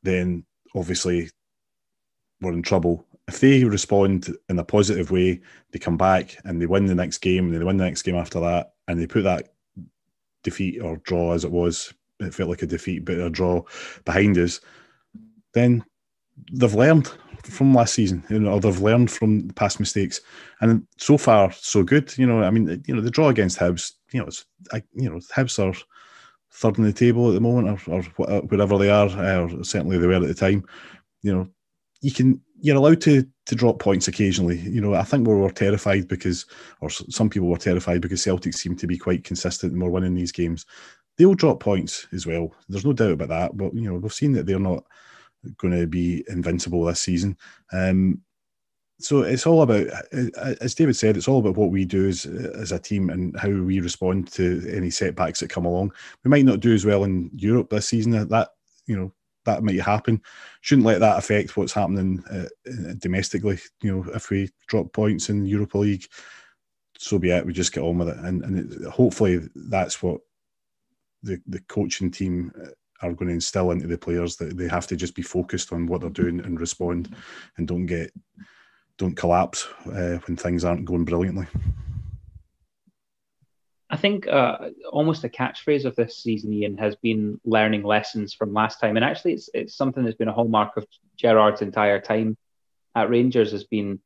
[0.02, 0.44] then
[0.74, 1.30] obviously
[2.40, 3.06] we're in trouble.
[3.28, 5.40] If they respond in a positive way,
[5.72, 8.16] they come back and they win the next game, and they win the next game
[8.16, 9.52] after that, and they put that
[10.42, 13.62] defeat or draw as it was, it felt like a defeat, but a draw
[14.04, 14.60] behind us,
[15.52, 15.84] then
[16.52, 17.10] they've learned
[17.42, 20.20] from last season, you know, or they've learned from past mistakes,
[20.60, 22.16] and so far so good.
[22.16, 25.10] You know, I mean, you know, the draw against Hibs, you know, it's, I, you
[25.10, 25.78] know, Hibs are
[26.50, 28.02] third in the table at the moment, or, or
[28.42, 30.64] wherever they are, uh, or certainly they were at the time.
[31.22, 31.48] You know,
[32.00, 34.58] you can you're allowed to to drop points occasionally.
[34.58, 36.46] You know, I think we were terrified because,
[36.80, 40.14] or some people were terrified because Celtic seemed to be quite consistent and were winning
[40.14, 40.64] these games.
[41.16, 42.52] They'll drop points as well.
[42.68, 43.56] There's no doubt about that.
[43.56, 44.84] But you know, we've seen that they're not
[45.58, 47.36] going to be invincible this season.
[47.72, 48.20] Um,
[49.00, 49.88] so it's all about,
[50.60, 53.48] as David said, it's all about what we do as as a team and how
[53.48, 55.92] we respond to any setbacks that come along.
[56.22, 58.12] We might not do as well in Europe this season.
[58.12, 58.50] That
[58.86, 59.12] you know
[59.46, 60.22] that might happen.
[60.60, 63.58] Shouldn't let that affect what's happening uh, domestically.
[63.82, 66.06] You know, if we drop points in Europa League,
[66.96, 67.44] so be it.
[67.44, 70.20] We just get on with it, and and it, hopefully that's what
[71.24, 72.68] the the coaching team uh,
[73.02, 75.86] are going to instill into the players that they have to just be focused on
[75.86, 77.14] what they're doing and respond,
[77.56, 78.12] and don't get
[78.96, 81.46] don't collapse uh, when things aren't going brilliantly.
[83.90, 88.52] I think uh, almost a catchphrase of this season, Ian, has been learning lessons from
[88.52, 92.36] last time, and actually, it's it's something that's been a hallmark of Gerrard's entire time
[92.94, 93.52] at Rangers.
[93.52, 94.00] Has been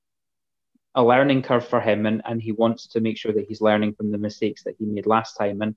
[0.94, 3.94] a learning curve for him, and, and he wants to make sure that he's learning
[3.94, 5.62] from the mistakes that he made last time.
[5.62, 5.76] And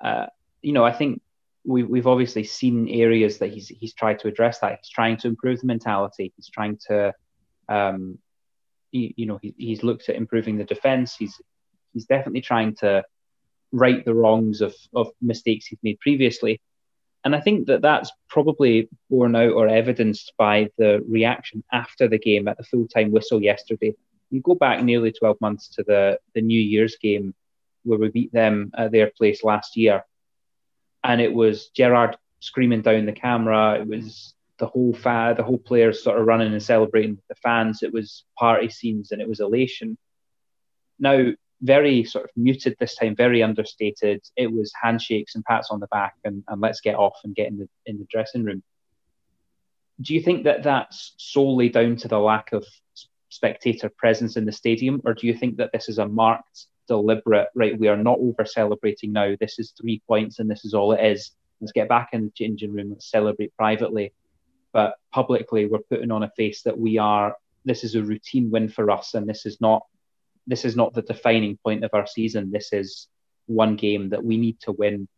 [0.00, 0.26] uh,
[0.62, 1.20] you know, I think
[1.64, 4.78] we, we've obviously seen areas that he's he's tried to address that.
[4.80, 6.32] He's trying to improve the mentality.
[6.36, 7.12] He's trying to,
[7.68, 8.18] um,
[8.90, 11.16] he, you know, he, he's looked at improving the defense.
[11.16, 11.40] He's
[11.92, 13.04] he's definitely trying to
[13.70, 16.60] right the wrongs of of mistakes he's made previously.
[17.24, 22.18] And I think that that's probably borne out or evidenced by the reaction after the
[22.18, 23.94] game at the full time whistle yesterday.
[24.30, 27.34] You go back nearly 12 months to the, the New Year's game
[27.84, 30.02] where we beat them at their place last year
[31.04, 33.80] and it was Gerrard screaming down the camera.
[33.80, 37.34] It was the whole fa- the whole players sort of running and celebrating with the
[37.36, 37.82] fans.
[37.82, 39.98] It was party scenes and it was elation.
[40.98, 44.22] Now, very sort of muted this time, very understated.
[44.36, 47.48] It was handshakes and pats on the back and, and let's get off and get
[47.48, 48.62] in the in the dressing room.
[50.00, 52.66] Do you think that that's solely down to the lack of
[53.28, 57.48] spectator presence in the stadium, or do you think that this is a marked deliberate,
[57.54, 57.78] right?
[57.78, 59.34] We are not over celebrating now.
[59.38, 61.32] This is three points and this is all it is.
[61.60, 62.90] Let's get back in the changing room.
[62.90, 64.12] Let's celebrate privately.
[64.72, 68.68] But publicly, we're putting on a face that we are, this is a routine win
[68.68, 69.14] for us.
[69.14, 69.82] And this is not,
[70.46, 72.50] this is not the defining point of our season.
[72.50, 73.08] This is
[73.46, 75.08] one game that we need to win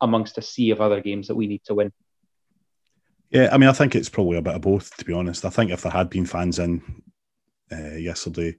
[0.00, 1.92] amongst a sea of other games that we need to win.
[3.30, 5.44] Yeah, I mean, I think it's probably a bit of both, to be honest.
[5.44, 7.02] I think if there had been fans in
[7.70, 8.56] uh, yesterday,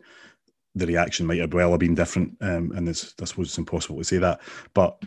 [0.75, 2.35] the reaction might have well have been different.
[2.41, 4.41] Um, and I suppose it's impossible to say that.
[4.73, 5.01] But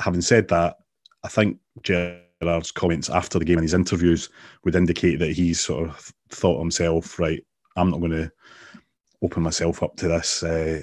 [0.00, 0.76] having said that,
[1.22, 4.28] I think Gerrard's comments after the game and his interviews
[4.64, 7.44] would indicate that he's sort of thought himself, right,
[7.76, 8.30] I'm not going to
[9.22, 10.82] open myself up to this uh,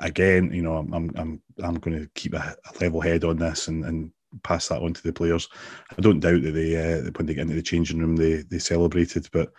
[0.00, 0.50] again.
[0.52, 3.84] You know, I'm I'm I'm going to keep a, a, level head on this and,
[3.84, 4.12] and
[4.42, 5.48] pass that on to the players.
[5.96, 8.58] I don't doubt that they uh, when they get into the changing room they they
[8.58, 9.52] celebrated, but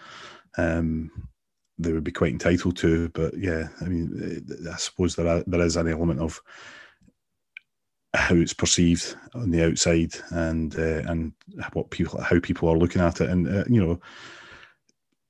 [0.58, 1.12] um,
[1.80, 3.10] they would be quite entitled to.
[3.10, 6.42] But yeah, I mean, I suppose there are, there is an element of
[8.14, 11.32] how it's perceived on the outside and uh, and
[11.74, 14.00] what people how people are looking at it, and uh, you know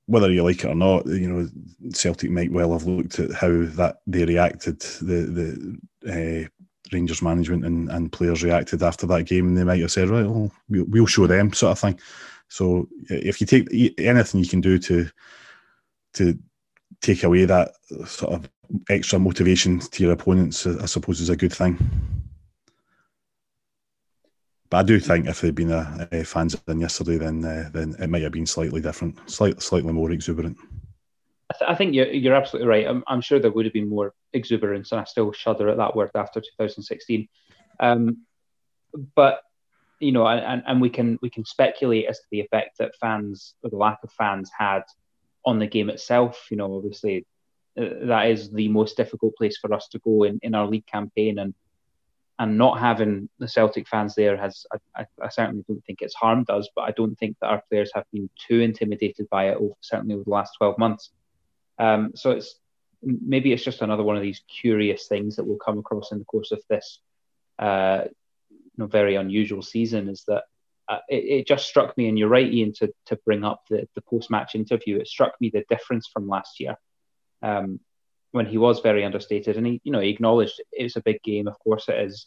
[0.07, 1.47] whether you like it or not, you know
[1.93, 6.45] Celtic might well have looked at how that they reacted the the.
[6.45, 6.47] Uh,
[6.91, 10.25] Rangers management and, and players reacted after that game, and they might have said, "Right,
[10.25, 11.99] well, we'll show them," sort of thing.
[12.47, 13.67] So, if you take
[13.99, 15.07] anything you can do to
[16.13, 16.37] to
[17.01, 17.71] take away that
[18.05, 18.49] sort of
[18.89, 21.77] extra motivation to your opponents, I suppose, is a good thing.
[24.69, 27.95] But I do think if there'd been a, a fans in yesterday, then uh, then
[27.99, 30.57] it might have been slightly different, slightly slightly more exuberant.
[31.49, 32.87] I, th- I think you're, you're absolutely right.
[32.87, 35.95] I'm, I'm, sure there would have been more exuberance, and I still shudder at that
[35.95, 37.27] word after 2016.
[37.79, 38.25] Um,
[39.15, 39.41] but
[39.99, 43.55] you know, and, and we can we can speculate as to the effect that fans
[43.63, 44.83] or the lack of fans had
[45.45, 46.47] on the game itself.
[46.49, 47.25] You know, obviously
[47.79, 50.87] uh, that is the most difficult place for us to go in, in our league
[50.87, 51.53] campaign, and
[52.37, 54.65] and not having the Celtic fans there has
[54.95, 57.91] I, I, certainly don't think it's harmed us, but I don't think that our players
[57.93, 59.57] have been too intimidated by it.
[59.57, 61.11] Over, certainly over the last twelve months.
[61.77, 62.55] Um, so it's
[63.01, 66.25] maybe it's just another one of these curious things that we'll come across in the
[66.25, 66.99] course of this
[67.57, 68.03] uh,
[68.49, 70.09] you know, very unusual season.
[70.09, 70.43] Is that
[70.89, 73.87] uh, it, it, just struck me, and you're right, Ian, to, to bring up the,
[73.93, 74.97] the post match interview.
[74.97, 76.75] It struck me the difference from last year
[77.43, 77.79] um,
[78.31, 81.47] when he was very understated, and he, you know, he acknowledged it's a big game.
[81.47, 82.25] Of course, it is.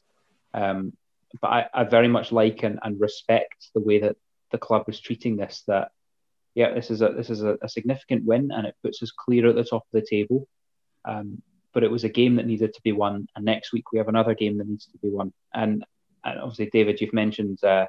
[0.54, 0.92] Um,
[1.40, 4.16] but I, I, very much like and, and, respect the way that
[4.52, 5.64] the club was treating this.
[5.66, 5.90] That
[6.54, 9.48] yeah, this is a this is a, a significant win, and it puts us clear
[9.48, 10.46] at the top of the table.
[11.04, 11.42] Um,
[11.74, 14.08] but it was a game that needed to be won, and next week we have
[14.08, 15.32] another game that needs to be won.
[15.52, 15.84] And,
[16.24, 17.86] and obviously, David, you've mentioned uh,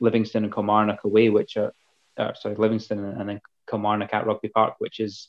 [0.00, 1.72] Livingston and Kilmarnock away, which are
[2.16, 5.28] uh, sorry Livingston and then Kilmarnock at Rugby Park, which is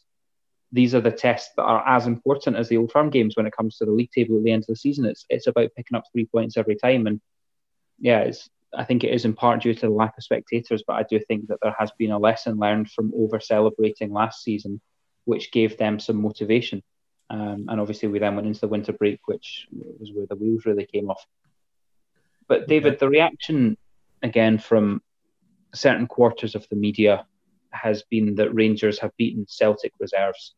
[0.71, 3.55] these are the tests that are as important as the old firm games when it
[3.55, 5.05] comes to the league table at the end of the season.
[5.05, 7.21] It's it's about picking up three points every time, and
[7.99, 10.93] yeah, it's I think it is in part due to the lack of spectators, but
[10.93, 14.81] I do think that there has been a lesson learned from over celebrating last season,
[15.23, 16.83] which gave them some motivation.
[17.29, 20.65] Um, and obviously, we then went into the winter break, which was where the wheels
[20.65, 21.25] really came off.
[22.47, 23.77] But David, the reaction
[24.23, 25.01] again from
[25.73, 27.25] certain quarters of the media
[27.71, 30.55] has been that Rangers have beaten Celtic reserves.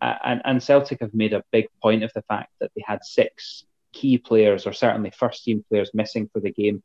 [0.00, 3.00] Uh, and, and Celtic have made a big point of the fact that they had
[3.02, 6.82] six key players, or certainly first team players, missing for the game.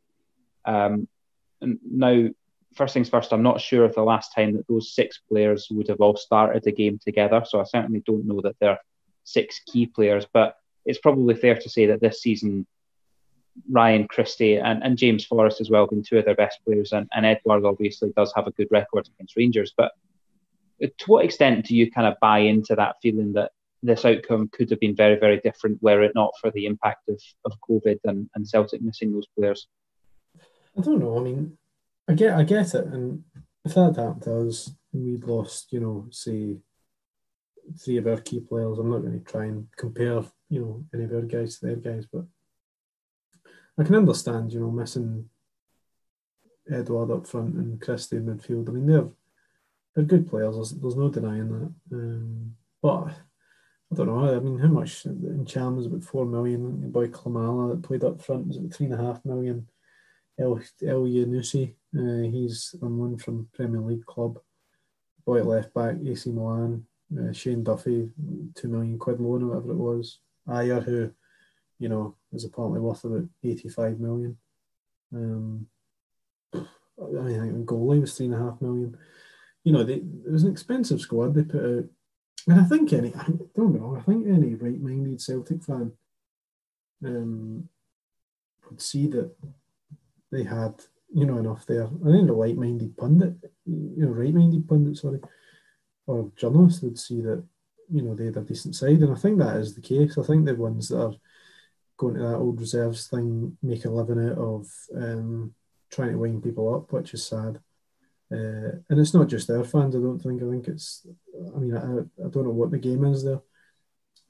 [0.66, 1.08] Um,
[1.62, 2.30] and now,
[2.76, 5.88] first things first, I'm not sure of the last time that those six players would
[5.90, 7.44] have all started a game together.
[7.46, 8.80] So I certainly don't know that they're
[9.24, 10.56] six key players, but
[10.86, 12.66] it's probably fair to say that this season,
[13.70, 17.08] Ryan Christie and, and James Forrest as well been two of their best players, and,
[17.14, 19.74] and Edouard obviously does have a good record against Rangers.
[19.76, 19.92] But
[20.84, 23.52] uh, to what extent do you kind of buy into that feeling that
[23.84, 27.20] this outcome could have been very, very different were it not for the impact of,
[27.46, 29.68] of COVID and, and Celtic missing those players?
[30.78, 31.20] I don't know.
[31.20, 31.58] I mean,
[32.08, 33.24] I get I get it, and
[33.66, 36.58] if that happened to us, we'd lost, you know, say
[37.80, 38.78] three of our key players.
[38.78, 41.76] I'm not going to try and compare, you know, any of our guys to their
[41.76, 42.26] guys, but
[43.82, 45.28] I can understand, you know, missing
[46.72, 48.70] Edouard up front and Christie in midfield.
[48.70, 49.08] I mean, they're
[49.96, 50.56] they're good players.
[50.56, 51.74] There's, there's no denying that.
[51.92, 53.08] Um, but
[53.92, 54.36] I don't know.
[54.36, 56.92] I mean, how much Ntcham was about four million.
[56.92, 59.68] Boy Klimala that played up front was about three and a half million.
[60.40, 64.38] El Elyounoussi, uh, he's on from Premier League club.
[65.26, 66.86] Boy left back, AC Milan.
[67.20, 68.12] Uh, Shane Duffy,
[68.54, 70.20] two million quid loan or whatever it was.
[70.48, 71.12] Ajer, who,
[71.80, 74.38] you know, is apparently worth about 85 million.
[75.14, 75.68] Um,
[76.54, 78.98] I mean, I think goalie was three and a half million.
[79.64, 81.86] You know, they, it was an expensive squad they put out.
[82.48, 83.26] And I think any, I
[83.56, 85.92] don't know, I think any right minded Celtic fan
[87.06, 87.70] um,
[88.70, 89.32] would see that
[90.32, 90.74] they had,
[91.14, 91.86] you know, enough there.
[91.86, 95.20] I think a light minded pundit, you know, right minded pundit, sorry,
[96.08, 97.44] or journalist would see that,
[97.92, 99.02] you know, they had a decent side.
[99.02, 100.18] And I think that is the case.
[100.18, 101.14] I think the ones that are
[102.02, 105.54] going to that old reserves thing make a living out of um,
[105.92, 107.60] trying to wind people up, which is sad.
[108.32, 110.42] Uh, and it's not just their fans, I don't think.
[110.42, 111.06] I think it's,
[111.56, 113.42] I mean, I, I don't know what the game is there.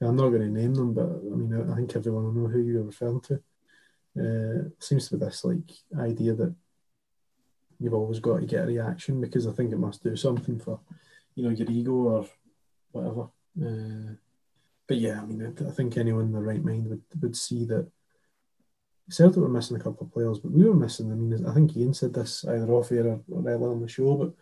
[0.02, 2.60] I'm not going to name them, but I mean, I, think everyone will know who
[2.60, 3.34] you're referring to.
[4.18, 6.54] Uh, seems to be this like idea that
[7.78, 10.80] you've always got to get a reaction because I think it must do something for,
[11.36, 12.26] you know, your ego or
[12.90, 13.28] whatever.
[13.58, 14.16] Uh,
[14.86, 17.64] but yeah, I mean, I, I think anyone in the right mind would, would see
[17.66, 17.90] that
[19.08, 21.10] Celtic were missing a couple of players, but we were missing.
[21.10, 23.88] I mean, I think Ian said this either off air or, or earlier on the
[23.88, 24.32] show, but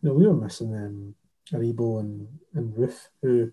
[0.00, 1.14] you know, we were missing um,
[1.52, 3.52] Aribo and and Roofe, who,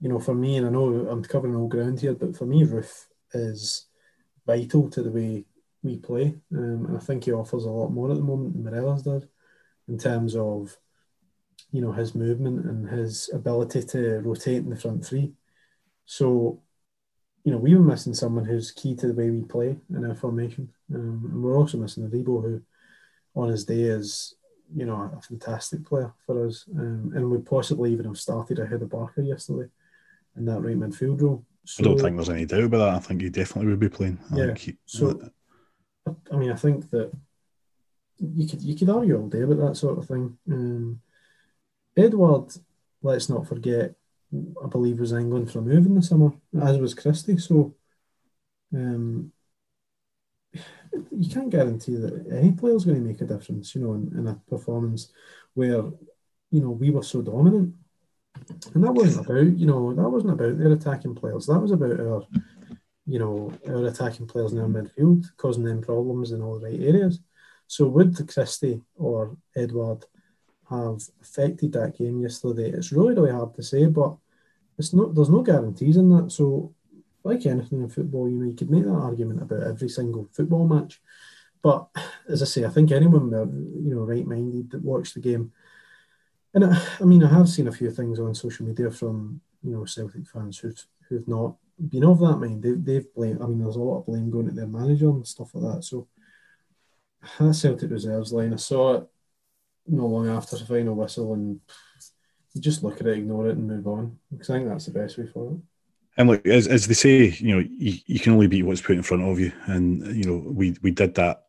[0.00, 2.64] you know, for me, and I know I'm covering all ground here, but for me,
[2.64, 3.86] Roofe is
[4.46, 5.44] vital to the way
[5.82, 8.64] we play, um, and I think he offers a lot more at the moment than
[8.64, 9.26] Morelos does,
[9.88, 10.76] in terms of,
[11.72, 15.32] you know, his movement and his ability to rotate in the front three.
[16.04, 16.62] So
[17.44, 20.14] you know, we were missing someone who's key to the way we play in our
[20.14, 20.68] formation.
[20.94, 22.62] Um, and we're also missing Aribo, who
[23.34, 24.34] on his day is,
[24.74, 26.64] you know, a fantastic player for us.
[26.78, 29.68] Um, and we possibly even have started ahead of Barker yesterday
[30.36, 31.44] in that right midfield role.
[31.64, 32.94] So, I don't think there's any doubt about that.
[32.94, 34.18] I think he definitely would be playing.
[34.32, 34.54] I yeah.
[34.54, 35.30] He, so,
[36.30, 37.12] I mean, I think that
[38.18, 40.38] you could you could argue all day about that sort of thing.
[40.50, 41.00] Um,
[41.96, 42.52] Edouard,
[43.02, 43.94] let's not forget,
[44.32, 47.38] I believe was England for a move in the summer, as was Christie.
[47.38, 47.74] So
[48.74, 49.32] um,
[51.10, 54.12] you can't guarantee that any player is going to make a difference, you know, in,
[54.18, 55.12] in, a performance
[55.54, 55.82] where,
[56.50, 57.74] you know, we were so dominant.
[58.74, 61.46] And that wasn't about, you know, that wasn't about their attacking players.
[61.46, 62.26] That was about our,
[63.06, 66.80] you know, our attacking players in our midfield, causing them problems in all the right
[66.80, 67.20] areas.
[67.66, 70.04] So would Christie or Edouard
[70.68, 72.70] have affected that game yesterday?
[72.70, 74.16] It's really, really hard to say, but
[74.82, 76.32] it's not there's no guarantees in that.
[76.32, 76.74] So
[77.22, 80.66] like anything in football, you know, you could make that argument about every single football
[80.66, 81.00] match.
[81.62, 81.86] But
[82.28, 85.52] as I say, I think anyone uh, you know right minded that watched the game,
[86.54, 89.70] and I, I, mean, I have seen a few things on social media from you
[89.72, 91.54] know Celtic fans who've who've not
[91.88, 92.62] been of that mind.
[92.62, 93.40] They, they've blamed.
[93.40, 95.84] I mean, there's a lot of blame going at their manager and stuff like that.
[95.84, 96.08] So
[97.38, 99.08] that Celtic reserves line, I saw it
[99.86, 101.60] not long after the final whistle, and
[102.60, 104.18] just look at it, ignore it, and move on.
[104.30, 105.58] Because I think that's the best way for it.
[106.16, 108.96] And look, as, as they say, you know, you, you can only beat what's put
[108.96, 111.44] in front of you, and you know, we we did that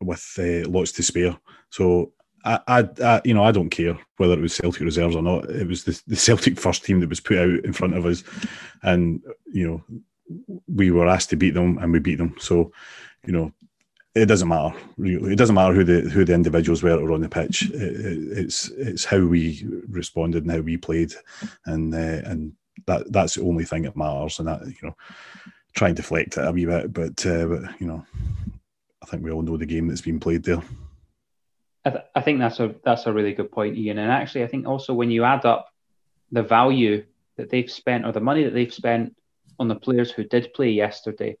[0.00, 1.38] with uh, lots to spare.
[1.70, 2.12] So
[2.44, 5.48] I, I, I, you know, I don't care whether it was Celtic reserves or not.
[5.50, 8.24] It was the, the Celtic first team that was put out in front of us,
[8.82, 10.00] and you know,
[10.66, 12.34] we were asked to beat them, and we beat them.
[12.40, 12.72] So,
[13.26, 13.52] you know,
[14.22, 14.76] it doesn't matter.
[14.96, 15.32] Really.
[15.32, 17.70] It doesn't matter who the who the individuals were were on the pitch.
[17.70, 21.12] It, it, it's it's how we responded and how we played,
[21.66, 22.52] and uh, and
[22.86, 24.38] that that's the only thing that matters.
[24.38, 24.96] And that you know,
[25.74, 28.04] try and deflect it a wee bit, but uh, but you know,
[29.02, 30.62] I think we all know the game that's been played there.
[31.84, 33.98] I, th- I think that's a that's a really good point, Ian.
[33.98, 35.68] And actually, I think also when you add up
[36.32, 37.04] the value
[37.36, 39.16] that they've spent or the money that they've spent
[39.58, 41.36] on the players who did play yesterday,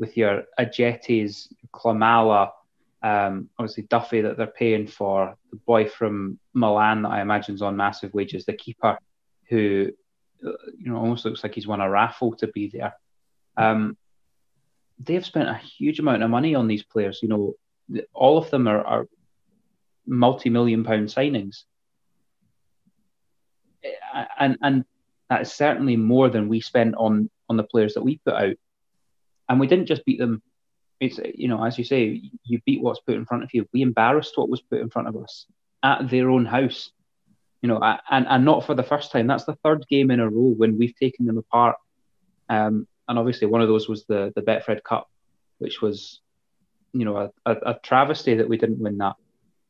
[0.00, 2.50] with your Ajeti's, Klimala,
[3.02, 7.62] um, obviously Duffy that they're paying for, the boy from Milan that I imagine is
[7.62, 8.98] on massive wages, the keeper
[9.48, 9.90] who
[10.42, 12.94] you know almost looks like he's won a raffle to be there.
[13.56, 13.96] Um,
[14.98, 17.20] they've spent a huge amount of money on these players.
[17.22, 17.54] You know,
[18.14, 19.06] all of them are, are
[20.06, 21.64] multi-million pound signings,
[24.38, 24.84] and and
[25.28, 28.56] that is certainly more than we spent on on the players that we put out.
[29.50, 30.42] And we didn't just beat them.
[31.00, 33.68] It's you know, as you say, you beat what's put in front of you.
[33.72, 35.44] We embarrassed what was put in front of us
[35.82, 36.92] at their own house.
[37.60, 39.26] You know, and and not for the first time.
[39.26, 41.76] That's the third game in a row when we've taken them apart.
[42.48, 45.10] Um, and obviously one of those was the the Betfred Cup,
[45.58, 46.20] which was,
[46.92, 49.16] you know, a, a, a travesty that we didn't win that.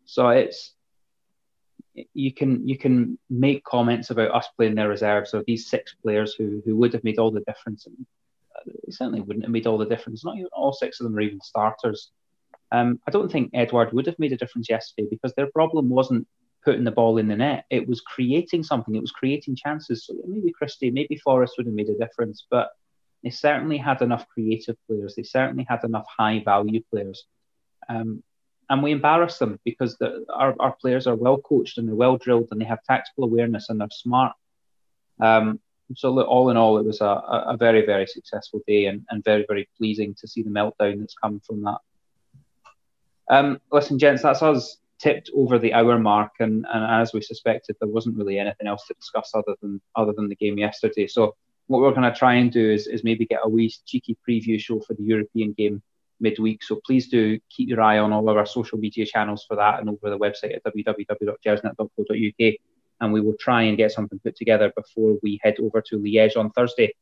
[0.05, 0.75] So it's
[2.13, 6.35] you can you can make comments about us playing their reserves or these six players
[6.35, 7.87] who who would have made all the difference.
[8.67, 10.25] It certainly wouldn't have made all the difference.
[10.25, 12.11] Not even all six of them are even starters.
[12.73, 16.27] Um, I don't think Edouard would have made a difference yesterday because their problem wasn't
[16.65, 17.65] putting the ball in the net.
[17.71, 18.95] It was creating something.
[18.95, 20.07] It was creating chances.
[20.07, 22.71] So maybe Christie, maybe Forrest would have made a difference, but
[23.23, 25.15] they certainly had enough creative players.
[25.15, 27.25] They certainly had enough high value players.
[27.89, 28.23] Um,
[28.69, 32.17] and we embarrass them because the, our, our players are well coached and they're well
[32.17, 34.33] drilled and they have tactical awareness and they're smart.
[35.21, 35.61] Um,
[35.95, 39.45] so all in all, it was a, a very, very successful day and, and very,
[39.49, 41.79] very pleasing to see the meltdown that's come from that.
[43.29, 47.77] Um, listen, gents, that's us tipped over the hour mark, and, and as we suspected,
[47.81, 51.07] there wasn't really anything else to discuss other than other than the game yesterday.
[51.07, 51.37] So
[51.69, 54.61] what we're going to try and do is, is maybe get a wee cheeky preview
[54.61, 55.83] show for the European game
[56.21, 56.63] midweek.
[56.63, 59.81] So please do keep your eye on all of our social media channels for that
[59.81, 62.55] and over the website at www.gersnet.co.uk
[63.01, 66.37] and we will try and get something put together before we head over to Liège
[66.37, 66.95] on Thursday.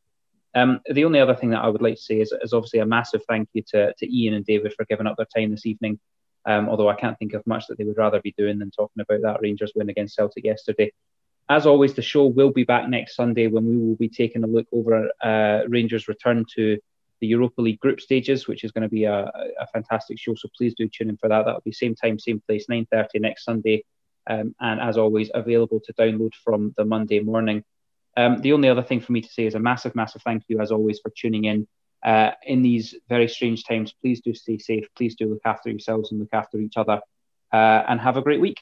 [0.55, 2.87] Um, the only other thing that I would like to say is, is obviously a
[2.87, 5.99] massive thank you to, to Ian and David for giving up their time this evening.
[6.47, 9.03] Um, although I can't think of much that they would rather be doing than talking
[9.03, 10.93] about that Rangers win against Celtic yesterday.
[11.51, 14.47] As always, the show will be back next Sunday when we will be taking a
[14.47, 16.79] look over uh, Rangers' return to
[17.21, 19.31] the Europa League group stages, which is going to be a,
[19.61, 20.35] a fantastic show.
[20.35, 21.45] So please do tune in for that.
[21.45, 23.85] That'll be same time, same place, 9:30 next Sunday
[24.29, 27.65] um, and as always, available to download from the Monday morning.
[28.17, 30.61] Um, the only other thing for me to say is a massive, massive thank you,
[30.61, 31.67] as always, for tuning in.
[32.05, 34.87] Uh, in these very strange times, please do stay safe.
[34.97, 37.01] Please do look after yourselves and look after each other.
[37.53, 38.61] Uh, and have a great week.